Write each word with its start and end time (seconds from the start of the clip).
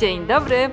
Dzień 0.00 0.26
dobry, 0.26 0.70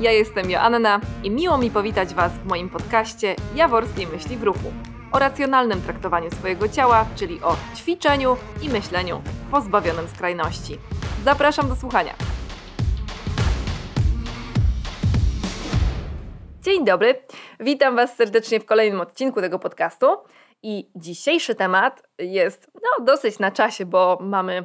ja 0.00 0.12
jestem 0.12 0.50
Joanna 0.50 1.00
i 1.24 1.30
miło 1.30 1.58
mi 1.58 1.70
powitać 1.70 2.14
Was 2.14 2.32
w 2.32 2.44
moim 2.44 2.70
podcaście 2.70 3.36
Jaworskiej 3.54 4.06
Myśli 4.06 4.36
w 4.36 4.42
Ruchu 4.42 4.72
o 5.12 5.18
racjonalnym 5.18 5.82
traktowaniu 5.82 6.30
swojego 6.30 6.68
ciała, 6.68 7.06
czyli 7.16 7.40
o 7.42 7.56
ćwiczeniu 7.76 8.36
i 8.62 8.68
myśleniu 8.68 9.22
pozbawionym 9.50 10.08
skrajności. 10.08 10.78
Zapraszam 11.24 11.68
do 11.68 11.76
słuchania. 11.76 12.14
Dzień 16.62 16.84
dobry, 16.84 17.22
witam 17.60 17.96
Was 17.96 18.16
serdecznie 18.16 18.60
w 18.60 18.66
kolejnym 18.66 19.00
odcinku 19.00 19.40
tego 19.40 19.58
podcastu. 19.58 20.06
I 20.62 20.90
dzisiejszy 20.96 21.54
temat 21.54 22.02
jest 22.18 22.70
no, 22.74 23.04
dosyć 23.04 23.38
na 23.38 23.50
czasie, 23.50 23.86
bo 23.86 24.18
mamy 24.20 24.64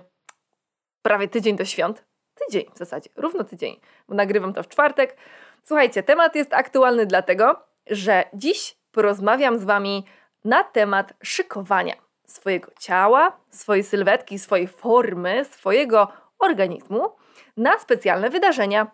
prawie 1.02 1.28
tydzień 1.28 1.56
do 1.56 1.66
świąt. 1.66 2.09
Tydzień 2.46 2.66
w 2.74 2.78
zasadzie, 2.78 3.10
równo 3.16 3.44
tydzień, 3.44 3.80
bo 4.08 4.16
nagrywam 4.16 4.54
to 4.54 4.64
w 4.64 4.68
czwartek. 4.68 5.18
Słuchajcie, 5.64 6.04
temat 6.04 6.36
jest 6.36 6.54
aktualny 6.54 7.06
dlatego, 7.06 7.64
że 7.88 8.24
dziś 8.34 8.78
porozmawiam 8.92 9.60
z 9.60 9.64
Wami 9.64 10.06
na 10.46 10.64
temat 10.64 11.14
szykowania 11.24 11.96
swojego 12.26 12.72
ciała, 12.80 13.38
swojej 13.52 13.84
sylwetki, 13.84 14.40
swojej 14.40 14.68
formy, 14.68 15.46
swojego 15.46 16.08
organizmu 16.40 17.16
na 17.58 17.80
specjalne 17.80 18.30
wydarzenia. 18.30 18.88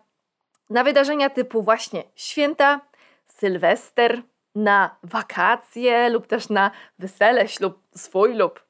Na 0.69 0.83
wydarzenia 0.83 1.29
typu 1.29 1.61
właśnie 1.61 2.03
święta, 2.15 2.81
sylwester, 3.25 4.21
na 4.55 4.95
wakacje 5.03 6.09
lub 6.09 6.27
też 6.27 6.49
na 6.49 6.71
wesele, 6.99 7.47
ślub 7.47 7.79
swój 7.95 8.35
lub 8.35 8.64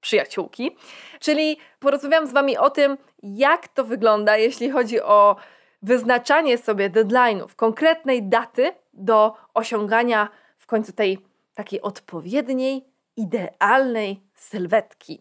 przyjaciółki. 0.00 0.76
Czyli 1.20 1.56
porozmawiam 1.80 2.26
z 2.26 2.32
Wami 2.32 2.56
o 2.56 2.70
tym, 2.70 2.98
jak 3.22 3.68
to 3.68 3.84
wygląda, 3.84 4.36
jeśli 4.36 4.70
chodzi 4.70 5.00
o 5.00 5.36
wyznaczanie 5.82 6.58
sobie 6.58 6.90
deadline'ów, 6.90 7.54
konkretnej 7.56 8.22
daty 8.22 8.72
do 8.92 9.34
osiągania 9.54 10.28
w 10.56 10.66
końcu 10.66 10.92
tej 10.92 11.18
takiej 11.54 11.82
odpowiedniej, 11.82 12.84
idealnej 13.16 14.22
sylwetki. 14.34 15.20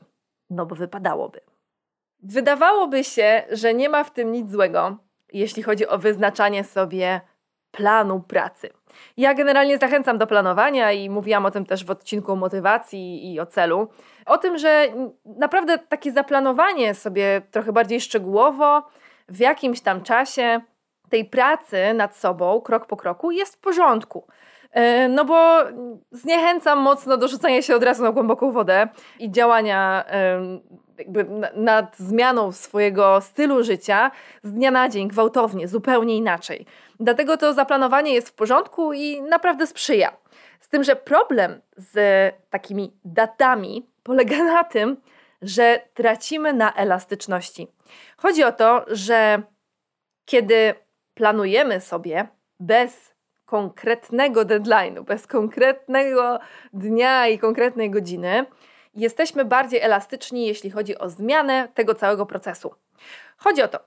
No 0.50 0.66
bo 0.66 0.76
wypadałoby. 0.76 1.42
Wydawałoby 2.24 3.04
się, 3.04 3.44
że 3.52 3.74
nie 3.74 3.90
ma 3.90 4.04
w 4.04 4.14
tym 4.14 4.32
nic 4.32 4.52
złego, 4.52 4.98
jeśli 5.34 5.64
chodzi 5.64 5.88
o 5.88 5.98
wyznaczanie 5.98 6.64
sobie 6.64 7.22
planu 7.78 8.20
pracy. 8.20 8.70
Ja 9.18 9.34
generalnie 9.34 9.78
zachęcam 9.78 10.18
do 10.18 10.28
planowania 10.28 10.92
i 10.92 11.10
mówiłam 11.10 11.46
o 11.46 11.52
tym 11.52 11.66
też 11.66 11.86
w 11.86 11.92
odcinku 11.92 12.32
o 12.32 12.36
motywacji 12.36 13.34
i 13.34 13.40
o 13.40 13.46
celu. 13.46 13.88
O 14.26 14.38
tym, 14.38 14.58
że 14.58 14.88
naprawdę 15.26 15.78
takie 15.78 16.12
zaplanowanie 16.12 16.94
sobie 16.94 17.42
trochę 17.52 17.72
bardziej 17.72 18.02
szczegółowo 18.02 18.88
w 19.30 19.40
jakimś 19.40 19.82
tam 19.82 20.02
czasie 20.02 20.62
tej 21.10 21.26
pracy 21.26 21.94
nad 21.94 22.16
sobą, 22.16 22.62
krok 22.62 22.86
po 22.86 22.98
kroku, 22.98 23.32
jest 23.32 23.56
w 23.56 23.60
porządku. 23.60 24.28
E, 24.78 25.08
no 25.10 25.26
bo 25.26 25.64
zniechęcam 26.12 26.80
mocno 26.80 27.18
do 27.18 27.28
rzucania 27.28 27.62
się 27.62 27.76
od 27.76 27.84
razu 27.84 28.04
na 28.04 28.12
głęboką 28.12 28.52
wodę 28.52 28.88
i 29.20 29.32
działania 29.32 30.06
jakby 30.98 31.26
nad 31.54 31.98
zmianą 31.98 32.52
swojego 32.52 33.22
stylu 33.22 33.64
życia 33.64 34.12
z 34.44 34.54
dnia 34.54 34.72
na 34.72 34.90
dzień, 34.90 35.08
gwałtownie, 35.08 35.68
zupełnie 35.68 36.18
inaczej. 36.18 36.66
Dlatego 37.00 37.38
to 37.38 37.54
zaplanowanie 37.54 38.14
jest 38.14 38.30
w 38.30 38.34
porządku 38.34 38.94
i 38.94 39.22
naprawdę 39.22 39.68
sprzyja. 39.68 40.18
Z 40.60 40.70
tym, 40.70 40.84
że 40.84 40.96
problem 40.96 41.62
z 41.78 41.96
takimi 42.50 42.94
datami 43.06 43.90
polega 44.04 44.44
na 44.44 44.64
tym, 44.64 44.98
że 45.42 45.82
tracimy 45.94 46.54
na 46.54 46.74
elastyczności. 46.74 47.68
Chodzi 48.18 48.44
o 48.44 48.52
to, 48.52 48.86
że 48.88 49.42
kiedy 50.26 50.74
planujemy 51.14 51.82
sobie 51.82 52.28
bez 52.60 53.17
konkretnego 53.48 54.46
deadline'u, 54.46 55.04
bez 55.04 55.28
konkretnego 55.28 56.40
dnia 56.74 57.28
i 57.28 57.40
konkretnej 57.40 57.90
godziny, 57.90 58.46
jesteśmy 58.96 59.46
bardziej 59.46 59.82
elastyczni, 59.82 60.48
jeśli 60.48 60.72
chodzi 60.72 60.98
o 60.98 61.10
zmianę 61.10 61.68
tego 61.74 61.96
całego 61.96 62.26
procesu. 62.26 62.74
Chodzi 63.38 63.62
o 63.62 63.68
to, 63.68 63.80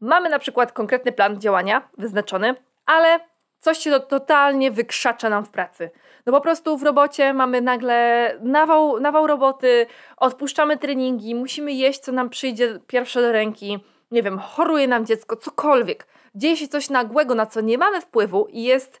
mamy 0.00 0.28
na 0.28 0.38
przykład 0.38 0.72
konkretny 0.72 1.12
plan 1.12 1.40
działania 1.40 1.88
wyznaczony, 1.98 2.54
ale 2.86 3.20
coś 3.60 3.78
się 3.78 3.90
to 3.90 4.00
totalnie 4.00 4.70
wykrzacza 4.70 5.28
nam 5.28 5.44
w 5.44 5.50
pracy. 5.50 5.90
No 6.26 6.32
po 6.32 6.40
prostu 6.40 6.76
w 6.76 6.82
robocie 6.82 7.34
mamy 7.34 7.60
nagle 7.60 8.30
nawał, 8.42 9.00
nawał 9.00 9.26
roboty, 9.26 9.86
odpuszczamy 10.16 10.76
treningi, 10.76 11.34
musimy 11.34 11.72
jeść, 11.72 12.00
co 12.00 12.12
nam 12.12 12.30
przyjdzie 12.30 12.80
pierwsze 12.86 13.20
do 13.22 13.32
ręki, 13.32 13.78
nie 14.10 14.22
wiem, 14.22 14.38
choruje 14.38 14.88
nam 14.88 15.06
dziecko, 15.06 15.36
cokolwiek. 15.36 16.06
Dzieje 16.38 16.56
się 16.56 16.68
coś 16.68 16.90
nagłego, 16.90 17.34
na 17.34 17.46
co 17.46 17.60
nie 17.60 17.78
mamy 17.78 18.00
wpływu 18.00 18.46
i 18.50 18.62
jest, 18.62 19.00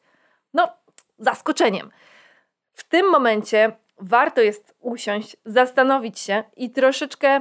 no, 0.54 0.68
zaskoczeniem. 1.18 1.90
W 2.74 2.84
tym 2.84 3.10
momencie 3.10 3.72
warto 3.98 4.40
jest 4.40 4.74
usiąść, 4.80 5.36
zastanowić 5.44 6.18
się 6.18 6.44
i 6.56 6.70
troszeczkę 6.70 7.40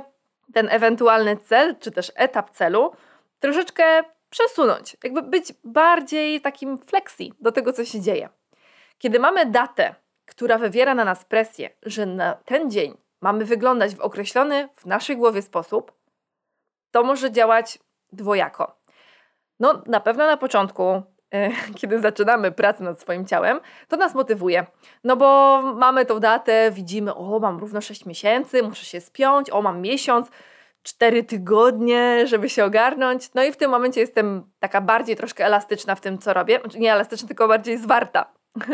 ten 0.53 0.69
ewentualny 0.69 1.37
cel, 1.37 1.75
czy 1.79 1.91
też 1.91 2.11
etap 2.15 2.49
celu, 2.49 2.91
troszeczkę 3.39 4.03
przesunąć, 4.29 4.97
jakby 5.03 5.21
być 5.21 5.53
bardziej 5.63 6.41
takim 6.41 6.77
flexi 6.77 7.33
do 7.39 7.51
tego, 7.51 7.73
co 7.73 7.85
się 7.85 8.01
dzieje. 8.01 8.29
Kiedy 8.97 9.19
mamy 9.19 9.45
datę, 9.45 9.95
która 10.25 10.57
wywiera 10.57 10.95
na 10.95 11.05
nas 11.05 11.25
presję, 11.25 11.69
że 11.83 12.05
na 12.05 12.33
ten 12.33 12.71
dzień 12.71 12.97
mamy 13.21 13.45
wyglądać 13.45 13.95
w 13.95 14.01
określony 14.01 14.69
w 14.75 14.85
naszej 14.85 15.17
głowie 15.17 15.41
sposób, 15.41 15.91
to 16.91 17.03
może 17.03 17.31
działać 17.31 17.79
dwojako. 18.11 18.76
No, 19.59 19.81
na 19.85 19.99
pewno 19.99 20.25
na 20.25 20.37
początku 20.37 21.03
E, 21.33 21.49
kiedy 21.79 21.99
zaczynamy 21.99 22.51
pracę 22.51 22.83
nad 22.83 23.01
swoim 23.01 23.25
ciałem, 23.25 23.59
to 23.87 23.97
nas 23.97 24.15
motywuje. 24.15 24.65
No 25.03 25.17
bo 25.17 25.61
mamy 25.61 26.05
tą 26.05 26.19
datę, 26.19 26.71
widzimy, 26.71 27.15
o, 27.15 27.39
mam 27.39 27.57
równo 27.57 27.81
6 27.81 28.05
miesięcy, 28.05 28.63
muszę 28.63 28.85
się 28.85 29.01
spiąć, 29.01 29.49
o, 29.49 29.61
mam 29.61 29.81
miesiąc, 29.81 30.31
4 30.83 31.23
tygodnie, 31.23 32.27
żeby 32.27 32.49
się 32.49 32.65
ogarnąć. 32.65 33.33
No 33.33 33.43
i 33.43 33.51
w 33.51 33.57
tym 33.57 33.71
momencie 33.71 34.01
jestem 34.01 34.51
taka 34.59 34.81
bardziej 34.81 35.15
troszkę 35.15 35.45
elastyczna 35.45 35.95
w 35.95 36.01
tym, 36.01 36.17
co 36.17 36.33
robię. 36.33 36.59
Znaczy 36.59 36.79
nie 36.79 36.93
elastyczna, 36.93 37.27
tylko 37.27 37.47
bardziej 37.47 37.77
zwarta. 37.77 38.33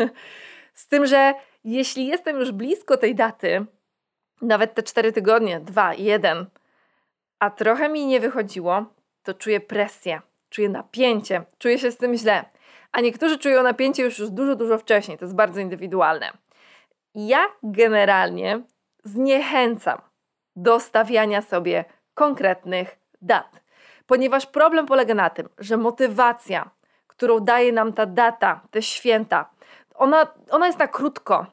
Z 0.74 0.88
tym, 0.88 1.06
że 1.06 1.34
jeśli 1.64 2.06
jestem 2.06 2.38
już 2.38 2.52
blisko 2.52 2.96
tej 2.96 3.14
daty, 3.14 3.66
nawet 4.42 4.74
te 4.74 4.82
4 4.82 5.12
tygodnie, 5.12 5.60
2, 5.60 5.94
1, 5.94 6.46
a 7.38 7.50
trochę 7.50 7.88
mi 7.88 8.06
nie 8.06 8.20
wychodziło, 8.20 8.84
to 9.22 9.34
czuję 9.34 9.60
presję 9.60 10.20
czuję 10.54 10.68
napięcie, 10.68 11.44
czuję 11.58 11.78
się 11.78 11.90
z 11.90 11.96
tym 11.96 12.14
źle. 12.14 12.44
A 12.92 13.00
niektórzy 13.00 13.38
czują 13.38 13.62
napięcie 13.62 14.02
już, 14.02 14.18
już 14.18 14.30
dużo, 14.30 14.56
dużo 14.56 14.78
wcześniej. 14.78 15.18
To 15.18 15.24
jest 15.24 15.34
bardzo 15.34 15.60
indywidualne. 15.60 16.30
Ja 17.14 17.46
generalnie 17.62 18.60
zniechęcam 19.04 19.98
do 20.56 20.80
stawiania 20.80 21.42
sobie 21.42 21.84
konkretnych 22.14 22.98
dat, 23.22 23.60
ponieważ 24.06 24.46
problem 24.46 24.86
polega 24.86 25.14
na 25.14 25.30
tym, 25.30 25.48
że 25.58 25.76
motywacja, 25.76 26.70
którą 27.06 27.40
daje 27.40 27.72
nam 27.72 27.92
ta 27.92 28.06
data, 28.06 28.60
te 28.70 28.82
święta, 28.82 29.50
ona, 29.94 30.26
ona 30.50 30.66
jest 30.66 30.78
na 30.78 30.88
krótko 30.88 31.46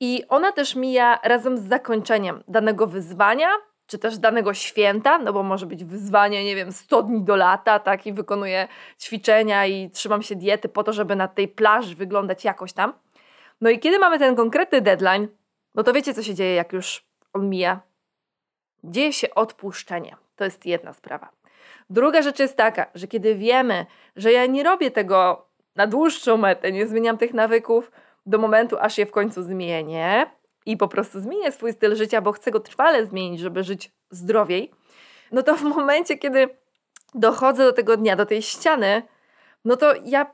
i 0.00 0.24
ona 0.28 0.52
też 0.52 0.76
mija 0.76 1.18
razem 1.22 1.58
z 1.58 1.68
zakończeniem 1.68 2.42
danego 2.48 2.86
wyzwania 2.86 3.48
czy 3.86 3.98
też 3.98 4.18
danego 4.18 4.54
święta, 4.54 5.18
no 5.18 5.32
bo 5.32 5.42
może 5.42 5.66
być 5.66 5.84
wyzwanie, 5.84 6.44
nie 6.44 6.56
wiem, 6.56 6.72
100 6.72 7.02
dni 7.02 7.22
do 7.22 7.36
lata, 7.36 7.78
tak, 7.78 8.06
i 8.06 8.12
wykonuję 8.12 8.68
ćwiczenia 9.00 9.66
i 9.66 9.90
trzymam 9.90 10.22
się 10.22 10.36
diety 10.36 10.68
po 10.68 10.84
to, 10.84 10.92
żeby 10.92 11.16
na 11.16 11.28
tej 11.28 11.48
plaży 11.48 11.94
wyglądać 11.94 12.44
jakoś 12.44 12.72
tam. 12.72 12.92
No 13.60 13.70
i 13.70 13.78
kiedy 13.78 13.98
mamy 13.98 14.18
ten 14.18 14.36
konkretny 14.36 14.80
deadline, 14.80 15.28
no 15.74 15.82
to 15.82 15.92
wiecie, 15.92 16.14
co 16.14 16.22
się 16.22 16.34
dzieje, 16.34 16.54
jak 16.54 16.72
już 16.72 17.04
on 17.32 17.48
mija? 17.48 17.80
Dzieje 18.84 19.12
się 19.12 19.34
odpuszczenie. 19.34 20.16
To 20.36 20.44
jest 20.44 20.66
jedna 20.66 20.92
sprawa. 20.92 21.28
Druga 21.90 22.22
rzecz 22.22 22.38
jest 22.38 22.56
taka, 22.56 22.86
że 22.94 23.08
kiedy 23.08 23.34
wiemy, 23.34 23.86
że 24.16 24.32
ja 24.32 24.46
nie 24.46 24.62
robię 24.62 24.90
tego 24.90 25.48
na 25.76 25.86
dłuższą 25.86 26.36
metę, 26.36 26.72
nie 26.72 26.86
zmieniam 26.86 27.18
tych 27.18 27.34
nawyków 27.34 27.90
do 28.26 28.38
momentu, 28.38 28.76
aż 28.78 28.98
je 28.98 29.06
w 29.06 29.10
końcu 29.10 29.42
zmienię, 29.42 30.26
i 30.66 30.76
po 30.76 30.88
prostu 30.88 31.20
zmienię 31.20 31.52
swój 31.52 31.72
styl 31.72 31.96
życia, 31.96 32.20
bo 32.20 32.32
chcę 32.32 32.50
go 32.50 32.60
trwale 32.60 33.06
zmienić, 33.06 33.40
żeby 33.40 33.64
żyć 33.64 33.92
zdrowiej, 34.10 34.70
no 35.32 35.42
to 35.42 35.56
w 35.56 35.62
momencie, 35.76 36.18
kiedy 36.18 36.48
dochodzę 37.14 37.64
do 37.64 37.72
tego 37.72 37.96
dnia, 37.96 38.16
do 38.16 38.26
tej 38.26 38.42
ściany, 38.42 39.02
no 39.64 39.76
to 39.76 39.94
ja 40.04 40.26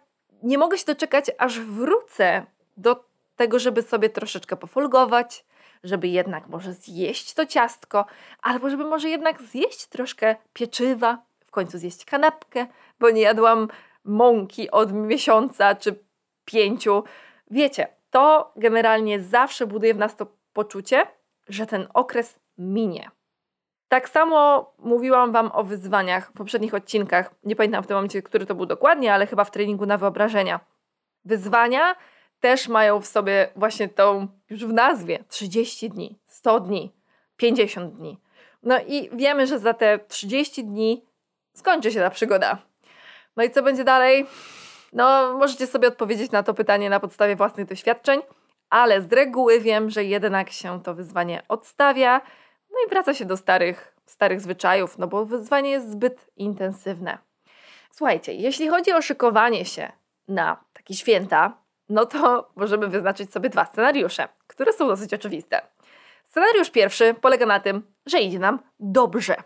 nie 0.42 0.58
mogę 0.58 0.78
się 0.78 0.84
doczekać, 0.86 1.30
aż 1.38 1.60
wrócę 1.60 2.46
do 2.76 3.04
tego, 3.36 3.58
żeby 3.58 3.82
sobie 3.82 4.10
troszeczkę 4.10 4.56
pofolgować, 4.56 5.44
żeby 5.84 6.08
jednak 6.08 6.48
może 6.48 6.72
zjeść 6.72 7.34
to 7.34 7.46
ciastko, 7.46 8.06
albo 8.42 8.70
żeby 8.70 8.84
może 8.84 9.08
jednak 9.08 9.42
zjeść 9.42 9.86
troszkę 9.86 10.36
pieczywa, 10.52 11.22
w 11.46 11.50
końcu 11.50 11.78
zjeść 11.78 12.04
kanapkę, 12.04 12.66
bo 13.00 13.10
nie 13.10 13.20
jadłam 13.20 13.68
mąki 14.04 14.70
od 14.70 14.92
miesiąca 14.92 15.74
czy 15.74 15.98
pięciu. 16.44 17.04
Wiecie, 17.50 17.88
to 18.10 18.52
generalnie 18.56 19.20
zawsze 19.20 19.66
buduje 19.66 19.94
w 19.94 19.98
nas 19.98 20.16
to 20.16 20.26
poczucie, 20.52 21.06
że 21.48 21.66
ten 21.66 21.88
okres 21.94 22.38
minie. 22.58 23.10
Tak 23.88 24.08
samo 24.08 24.72
mówiłam 24.78 25.32
Wam 25.32 25.50
o 25.54 25.64
wyzwaniach 25.64 26.30
w 26.30 26.32
poprzednich 26.32 26.74
odcinkach. 26.74 27.34
Nie 27.44 27.56
pamiętam 27.56 27.82
w 27.82 27.86
tym 27.86 27.96
momencie, 27.96 28.22
który 28.22 28.46
to 28.46 28.54
był 28.54 28.66
dokładnie, 28.66 29.14
ale 29.14 29.26
chyba 29.26 29.44
w 29.44 29.50
treningu 29.50 29.86
na 29.86 29.98
wyobrażenia. 29.98 30.60
Wyzwania 31.24 31.96
też 32.40 32.68
mają 32.68 33.00
w 33.00 33.06
sobie 33.06 33.52
właśnie 33.56 33.88
tą, 33.88 34.28
już 34.50 34.64
w 34.64 34.72
nazwie, 34.72 35.24
30 35.28 35.90
dni, 35.90 36.18
100 36.26 36.60
dni, 36.60 36.92
50 37.36 37.94
dni. 37.94 38.18
No 38.62 38.78
i 38.86 39.10
wiemy, 39.12 39.46
że 39.46 39.58
za 39.58 39.74
te 39.74 39.98
30 39.98 40.64
dni 40.64 41.04
skończy 41.54 41.92
się 41.92 42.00
ta 42.00 42.10
przygoda. 42.10 42.58
No 43.36 43.44
i 43.44 43.50
co 43.50 43.62
będzie 43.62 43.84
dalej? 43.84 44.26
No, 44.92 45.34
możecie 45.38 45.66
sobie 45.66 45.88
odpowiedzieć 45.88 46.30
na 46.30 46.42
to 46.42 46.54
pytanie 46.54 46.90
na 46.90 47.00
podstawie 47.00 47.36
własnych 47.36 47.66
doświadczeń, 47.66 48.20
ale 48.70 49.02
z 49.02 49.12
reguły 49.12 49.60
wiem, 49.60 49.90
że 49.90 50.04
jednak 50.04 50.50
się 50.50 50.82
to 50.82 50.94
wyzwanie 50.94 51.42
odstawia, 51.48 52.20
no 52.70 52.76
i 52.86 52.90
wraca 52.90 53.14
się 53.14 53.24
do 53.24 53.36
starych, 53.36 53.94
starych 54.06 54.40
zwyczajów, 54.40 54.98
no 54.98 55.06
bo 55.06 55.26
wyzwanie 55.26 55.70
jest 55.70 55.90
zbyt 55.90 56.26
intensywne. 56.36 57.18
Słuchajcie, 57.90 58.34
jeśli 58.34 58.68
chodzi 58.68 58.92
o 58.92 59.02
szykowanie 59.02 59.64
się 59.64 59.92
na 60.28 60.64
takie 60.72 60.94
święta, 60.94 61.58
no 61.88 62.06
to 62.06 62.50
możemy 62.56 62.88
wyznaczyć 62.88 63.32
sobie 63.32 63.48
dwa 63.50 63.64
scenariusze, 63.64 64.28
które 64.46 64.72
są 64.72 64.86
dosyć 64.86 65.14
oczywiste. 65.14 65.62
Scenariusz 66.24 66.70
pierwszy 66.70 67.14
polega 67.14 67.46
na 67.46 67.60
tym, 67.60 67.82
że 68.06 68.20
idzie 68.20 68.38
nam 68.38 68.58
dobrze. 68.80 69.36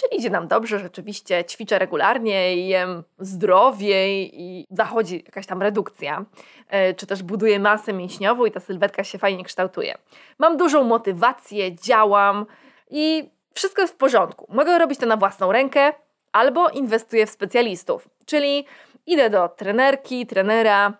Czyli 0.00 0.20
idzie 0.20 0.30
nam 0.30 0.48
dobrze, 0.48 0.78
rzeczywiście 0.78 1.44
ćwiczę 1.44 1.78
regularnie, 1.78 2.68
jem 2.68 3.02
zdrowiej 3.18 4.40
i 4.42 4.66
zachodzi 4.70 5.22
jakaś 5.26 5.46
tam 5.46 5.62
redukcja, 5.62 6.24
e, 6.68 6.94
czy 6.94 7.06
też 7.06 7.22
buduję 7.22 7.58
masę 7.58 7.92
mięśniową 7.92 8.44
i 8.44 8.50
ta 8.50 8.60
sylwetka 8.60 9.04
się 9.04 9.18
fajnie 9.18 9.44
kształtuje. 9.44 9.98
Mam 10.38 10.56
dużą 10.56 10.84
motywację, 10.84 11.74
działam 11.74 12.46
i 12.90 13.30
wszystko 13.54 13.82
jest 13.82 13.94
w 13.94 13.96
porządku. 13.96 14.46
Mogę 14.48 14.78
robić 14.78 14.98
to 14.98 15.06
na 15.06 15.16
własną 15.16 15.52
rękę 15.52 15.92
albo 16.32 16.68
inwestuję 16.68 17.26
w 17.26 17.30
specjalistów, 17.30 18.08
czyli 18.26 18.66
idę 19.06 19.30
do 19.30 19.48
trenerki, 19.48 20.26
trenera, 20.26 20.92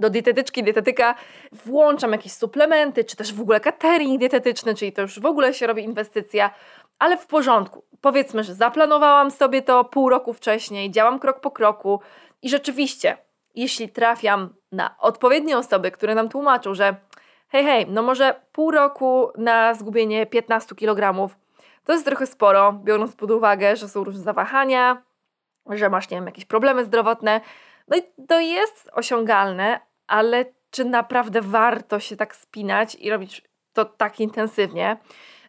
do 0.00 0.10
dietetyczki, 0.10 0.62
dietetyka, 0.62 1.14
włączam 1.52 2.12
jakieś 2.12 2.32
suplementy, 2.32 3.04
czy 3.04 3.16
też 3.16 3.34
w 3.34 3.40
ogóle 3.40 3.60
catering 3.60 4.20
dietetyczny, 4.20 4.74
czyli 4.74 4.92
to 4.92 5.02
już 5.02 5.20
w 5.20 5.26
ogóle 5.26 5.54
się 5.54 5.66
robi 5.66 5.82
inwestycja, 5.82 6.50
ale 7.04 7.18
w 7.18 7.26
porządku. 7.26 7.84
Powiedzmy, 8.00 8.44
że 8.44 8.54
zaplanowałam 8.54 9.30
sobie 9.30 9.62
to 9.62 9.84
pół 9.84 10.08
roku 10.08 10.32
wcześniej, 10.32 10.90
działam 10.90 11.18
krok 11.18 11.40
po 11.40 11.50
kroku 11.50 12.00
i 12.42 12.48
rzeczywiście, 12.48 13.16
jeśli 13.54 13.88
trafiam 13.88 14.54
na 14.72 14.94
odpowiednie 14.98 15.58
osoby, 15.58 15.90
które 15.90 16.14
nam 16.14 16.28
tłumaczą, 16.28 16.74
że 16.74 16.96
hej, 17.48 17.64
hej, 17.64 17.86
no 17.88 18.02
może 18.02 18.40
pół 18.52 18.70
roku 18.70 19.28
na 19.38 19.74
zgubienie 19.74 20.26
15 20.26 20.74
kg 20.74 21.30
to 21.84 21.92
jest 21.92 22.04
trochę 22.04 22.26
sporo, 22.26 22.72
biorąc 22.72 23.16
pod 23.16 23.30
uwagę, 23.30 23.76
że 23.76 23.88
są 23.88 24.04
różne 24.04 24.22
zawahania, 24.22 25.02
że 25.70 25.90
masz, 25.90 26.10
nie 26.10 26.16
wiem, 26.16 26.26
jakieś 26.26 26.44
problemy 26.44 26.84
zdrowotne. 26.84 27.40
No 27.88 27.96
i 27.96 28.02
to 28.28 28.40
jest 28.40 28.90
osiągalne, 28.92 29.80
ale 30.06 30.44
czy 30.70 30.84
naprawdę 30.84 31.40
warto 31.42 32.00
się 32.00 32.16
tak 32.16 32.36
spinać 32.36 32.94
i 32.94 33.10
robić 33.10 33.42
to 33.72 33.84
tak 33.84 34.20
intensywnie? 34.20 34.96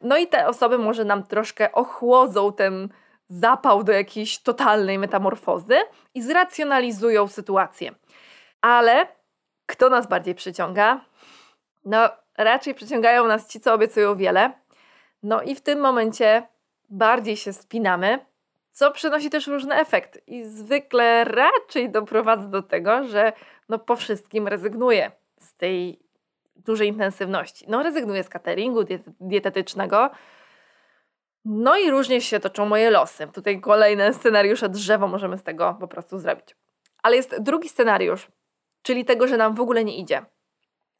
No 0.01 0.17
i 0.17 0.27
te 0.27 0.47
osoby 0.47 0.77
może 0.77 1.05
nam 1.05 1.23
troszkę 1.23 1.71
ochłodzą 1.71 2.53
ten 2.53 2.89
zapał 3.27 3.83
do 3.83 3.91
jakiejś 3.91 4.37
totalnej 4.37 4.99
metamorfozy 4.99 5.75
i 6.13 6.21
zracjonalizują 6.21 7.27
sytuację. 7.27 7.91
Ale 8.61 9.07
kto 9.65 9.89
nas 9.89 10.07
bardziej 10.07 10.35
przyciąga? 10.35 11.05
No, 11.85 12.09
raczej 12.37 12.73
przyciągają 12.73 13.27
nas 13.27 13.47
ci, 13.47 13.59
co 13.59 13.73
obiecują 13.73 14.15
wiele. 14.15 14.51
No 15.23 15.41
i 15.41 15.55
w 15.55 15.61
tym 15.61 15.79
momencie 15.79 16.47
bardziej 16.89 17.37
się 17.37 17.53
spinamy, 17.53 18.25
co 18.71 18.91
przynosi 18.91 19.29
też 19.29 19.47
różny 19.47 19.75
efekt 19.75 20.19
i 20.27 20.43
zwykle 20.43 21.23
raczej 21.23 21.89
doprowadza 21.89 22.47
do 22.47 22.61
tego, 22.61 23.03
że 23.03 23.33
no 23.69 23.79
po 23.79 23.95
wszystkim 23.95 24.47
rezygnuję 24.47 25.11
z 25.39 25.55
tej 25.55 26.04
dużej 26.55 26.87
intensywności. 26.87 27.65
No 27.69 27.83
rezygnuję 27.83 28.23
z 28.23 28.29
cateringu 28.29 28.83
dietetycznego, 29.19 30.09
no 31.45 31.77
i 31.77 31.91
różnie 31.91 32.21
się 32.21 32.39
toczą 32.39 32.65
moje 32.65 32.89
losy. 32.89 33.27
Tutaj 33.33 33.61
kolejne 33.61 34.13
scenariusze 34.13 34.69
drzewo 34.69 35.07
możemy 35.07 35.37
z 35.37 35.43
tego 35.43 35.77
po 35.79 35.87
prostu 35.87 36.19
zrobić. 36.19 36.55
Ale 37.03 37.15
jest 37.15 37.41
drugi 37.41 37.69
scenariusz, 37.69 38.27
czyli 38.81 39.05
tego, 39.05 39.27
że 39.27 39.37
nam 39.37 39.55
w 39.55 39.59
ogóle 39.59 39.83
nie 39.85 39.97
idzie. 39.97 40.25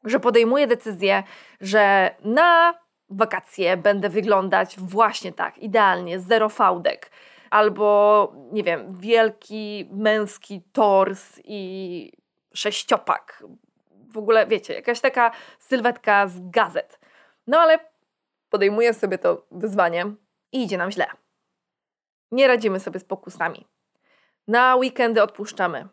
Że 0.04 0.20
podejmuję 0.20 0.66
decyzję, 0.66 1.22
że 1.60 2.14
na 2.24 2.74
wakacje 3.10 3.76
będę 3.76 4.08
wyglądać 4.08 4.76
właśnie 4.78 5.32
tak, 5.32 5.58
idealnie, 5.58 6.20
zero 6.20 6.48
fałdek 6.48 7.10
albo 7.50 8.32
nie 8.52 8.62
wiem, 8.62 8.96
wielki 8.96 9.88
męski 9.92 10.62
tors 10.72 11.40
i 11.44 12.12
sześciopak. 12.54 13.44
W 14.10 14.18
ogóle, 14.18 14.46
wiecie, 14.46 14.74
jakaś 14.74 15.00
taka 15.00 15.30
sylwetka 15.58 16.28
z 16.28 16.50
gazet. 16.50 16.98
No 17.46 17.58
ale 17.58 17.78
podejmuję 18.50 18.94
sobie 18.94 19.18
to 19.18 19.46
wyzwanie 19.50 20.06
i 20.52 20.62
idzie 20.62 20.78
nam 20.78 20.90
źle. 20.90 21.06
Nie 22.30 22.46
radzimy 22.48 22.80
sobie 22.80 23.00
z 23.00 23.04
pokusami. 23.04 23.66
Na 24.48 24.76
weekendy 24.76 25.22
odpuszczamy. 25.22 25.88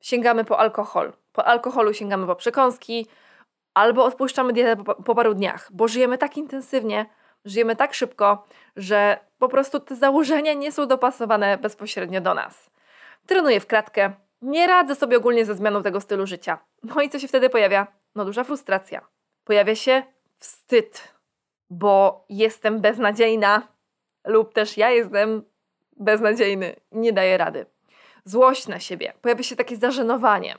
Sięgamy 0.00 0.44
po 0.44 0.58
alkohol. 0.58 1.12
Po 1.32 1.44
alkoholu 1.44 1.94
sięgamy 1.94 2.26
po 2.26 2.36
przekąski, 2.36 3.06
albo 3.74 4.04
odpuszczamy 4.04 4.52
dietę 4.52 4.84
po, 4.84 4.94
po 4.94 5.14
paru 5.14 5.34
dniach, 5.34 5.68
bo 5.72 5.88
żyjemy 5.88 6.18
tak 6.18 6.36
intensywnie, 6.36 7.06
żyjemy 7.44 7.76
tak 7.76 7.94
szybko, 7.94 8.46
że 8.76 9.18
po 9.38 9.48
prostu 9.48 9.80
te 9.80 9.96
założenia 9.96 10.52
nie 10.52 10.72
są 10.72 10.86
dopasowane 10.86 11.58
bezpośrednio 11.58 12.20
do 12.20 12.34
nas. 12.34 12.70
Trenuję 13.26 13.60
w 13.60 13.66
kratkę, 13.66 14.12
nie 14.42 14.66
radzę 14.66 14.94
sobie 14.94 15.16
ogólnie 15.16 15.44
ze 15.44 15.54
zmianą 15.54 15.82
tego 15.82 16.00
stylu 16.00 16.26
życia. 16.26 16.58
No 16.82 17.02
i 17.02 17.10
co 17.10 17.18
się 17.18 17.28
wtedy 17.28 17.50
pojawia? 17.50 17.86
No 18.14 18.24
duża 18.24 18.44
frustracja. 18.44 19.00
Pojawia 19.44 19.74
się 19.74 20.02
wstyd, 20.38 21.14
bo 21.70 22.24
jestem 22.28 22.80
beznadziejna 22.80 23.68
lub 24.24 24.54
też 24.54 24.76
ja 24.76 24.90
jestem 24.90 25.42
beznadziejny 25.96 26.76
nie 26.92 27.12
daję 27.12 27.36
rady. 27.38 27.66
Złość 28.24 28.68
na 28.68 28.80
siebie, 28.80 29.12
pojawia 29.22 29.42
się 29.42 29.56
takie 29.56 29.76
zażenowanie. 29.76 30.56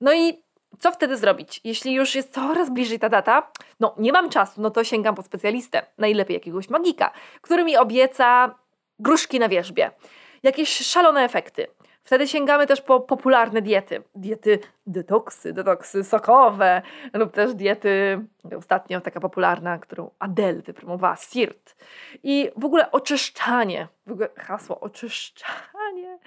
No 0.00 0.14
i 0.14 0.42
co 0.78 0.92
wtedy 0.92 1.16
zrobić? 1.16 1.60
Jeśli 1.64 1.94
już 1.94 2.14
jest 2.14 2.34
coraz 2.34 2.70
bliżej 2.70 2.98
ta 2.98 3.08
data, 3.08 3.50
no 3.80 3.94
nie 3.98 4.12
mam 4.12 4.30
czasu, 4.30 4.60
no 4.60 4.70
to 4.70 4.84
sięgam 4.84 5.14
po 5.14 5.22
specjalistę, 5.22 5.86
najlepiej 5.98 6.34
jakiegoś 6.34 6.68
magika, 6.68 7.10
który 7.40 7.64
mi 7.64 7.76
obieca 7.76 8.54
gruszki 8.98 9.38
na 9.38 9.48
wierzbie, 9.48 9.90
jakieś 10.42 10.76
szalone 10.76 11.24
efekty. 11.24 11.66
Wtedy 12.06 12.28
sięgamy 12.28 12.66
też 12.66 12.80
po 12.80 13.00
popularne 13.00 13.62
diety. 13.62 14.02
Diety 14.14 14.58
detoksy, 14.86 15.52
detoksy 15.52 16.04
sokowe 16.04 16.82
lub 17.12 17.32
też 17.32 17.54
diety, 17.54 18.24
ostatnio 18.58 19.00
taka 19.00 19.20
popularna, 19.20 19.78
którą 19.78 20.10
Adele 20.18 20.62
wypromowała, 20.62 21.16
SIRT. 21.16 21.76
I 22.22 22.50
w 22.56 22.64
ogóle 22.64 22.90
oczyszczanie, 22.90 23.88
w 24.06 24.12
ogóle 24.12 24.28
hasło 24.36 24.80
oczyszczanie. 24.80 26.18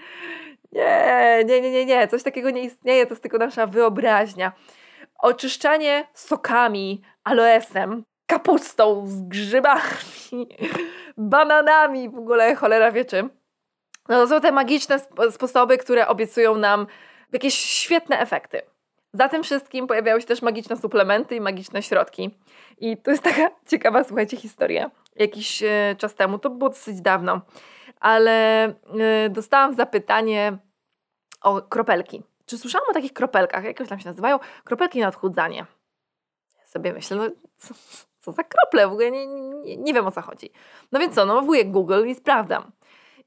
Nie, 0.71 1.43
nie, 1.45 1.61
nie, 1.61 1.71
nie, 1.71 1.85
nie, 1.85 2.07
coś 2.07 2.23
takiego 2.23 2.49
nie 2.49 2.61
istnieje, 2.61 3.05
to 3.05 3.11
jest 3.11 3.21
tylko 3.21 3.37
nasza 3.37 3.67
wyobraźnia. 3.67 4.51
Oczyszczanie 5.19 6.07
sokami, 6.13 7.01
aloesem, 7.23 8.03
kapustą 8.25 9.07
z 9.07 9.21
grzybami, 9.21 9.81
bananami, 11.17 12.09
w 12.09 12.17
ogóle 12.17 12.55
cholera 12.55 12.91
wie 12.91 13.05
czym 13.05 13.38
no 14.09 14.15
to 14.15 14.27
są 14.27 14.41
te 14.41 14.51
magiczne 14.51 14.99
sposoby, 15.31 15.77
które 15.77 16.07
obiecują 16.07 16.55
nam 16.55 16.87
jakieś 17.33 17.53
świetne 17.55 18.19
efekty. 18.19 18.61
Za 19.13 19.29
tym 19.29 19.43
wszystkim 19.43 19.87
pojawiały 19.87 20.21
się 20.21 20.27
też 20.27 20.41
magiczne 20.41 20.77
suplementy 20.77 21.35
i 21.35 21.41
magiczne 21.41 21.83
środki. 21.83 22.37
I 22.77 22.97
to 22.97 23.11
jest 23.11 23.23
taka 23.23 23.51
ciekawa, 23.71 24.03
słuchajcie, 24.03 24.37
historia. 24.37 24.91
Jakiś 25.15 25.63
e, 25.63 25.95
czas 25.97 26.15
temu, 26.15 26.39
to 26.39 26.49
było 26.49 26.69
dosyć 26.69 27.01
dawno, 27.01 27.41
ale 27.99 28.65
e, 28.65 28.73
dostałam 29.29 29.75
zapytanie 29.75 30.57
o 31.41 31.61
kropelki. 31.61 32.23
Czy 32.45 32.57
słyszałam 32.57 32.89
o 32.89 32.93
takich 32.93 33.13
kropelkach? 33.13 33.63
Jak 33.63 33.87
tam 33.87 33.99
się 33.99 34.09
nazywają? 34.09 34.39
Kropelki 34.63 34.99
na 34.99 35.07
odchudzanie. 35.07 35.65
Ja 36.59 36.65
sobie 36.65 36.93
myślę, 36.93 37.17
no 37.17 37.23
co, 37.57 37.73
co 38.19 38.31
za 38.31 38.43
krople? 38.43 38.87
W 38.87 38.91
ogóle 38.91 39.11
nie, 39.11 39.27
nie, 39.27 39.77
nie 39.77 39.93
wiem 39.93 40.07
o 40.07 40.11
co 40.11 40.21
chodzi. 40.21 40.51
No 40.91 40.99
więc 40.99 41.15
co, 41.15 41.25
no 41.25 41.41
wujek 41.41 41.71
Google 41.71 42.07
i 42.07 42.15
sprawdzam. 42.15 42.71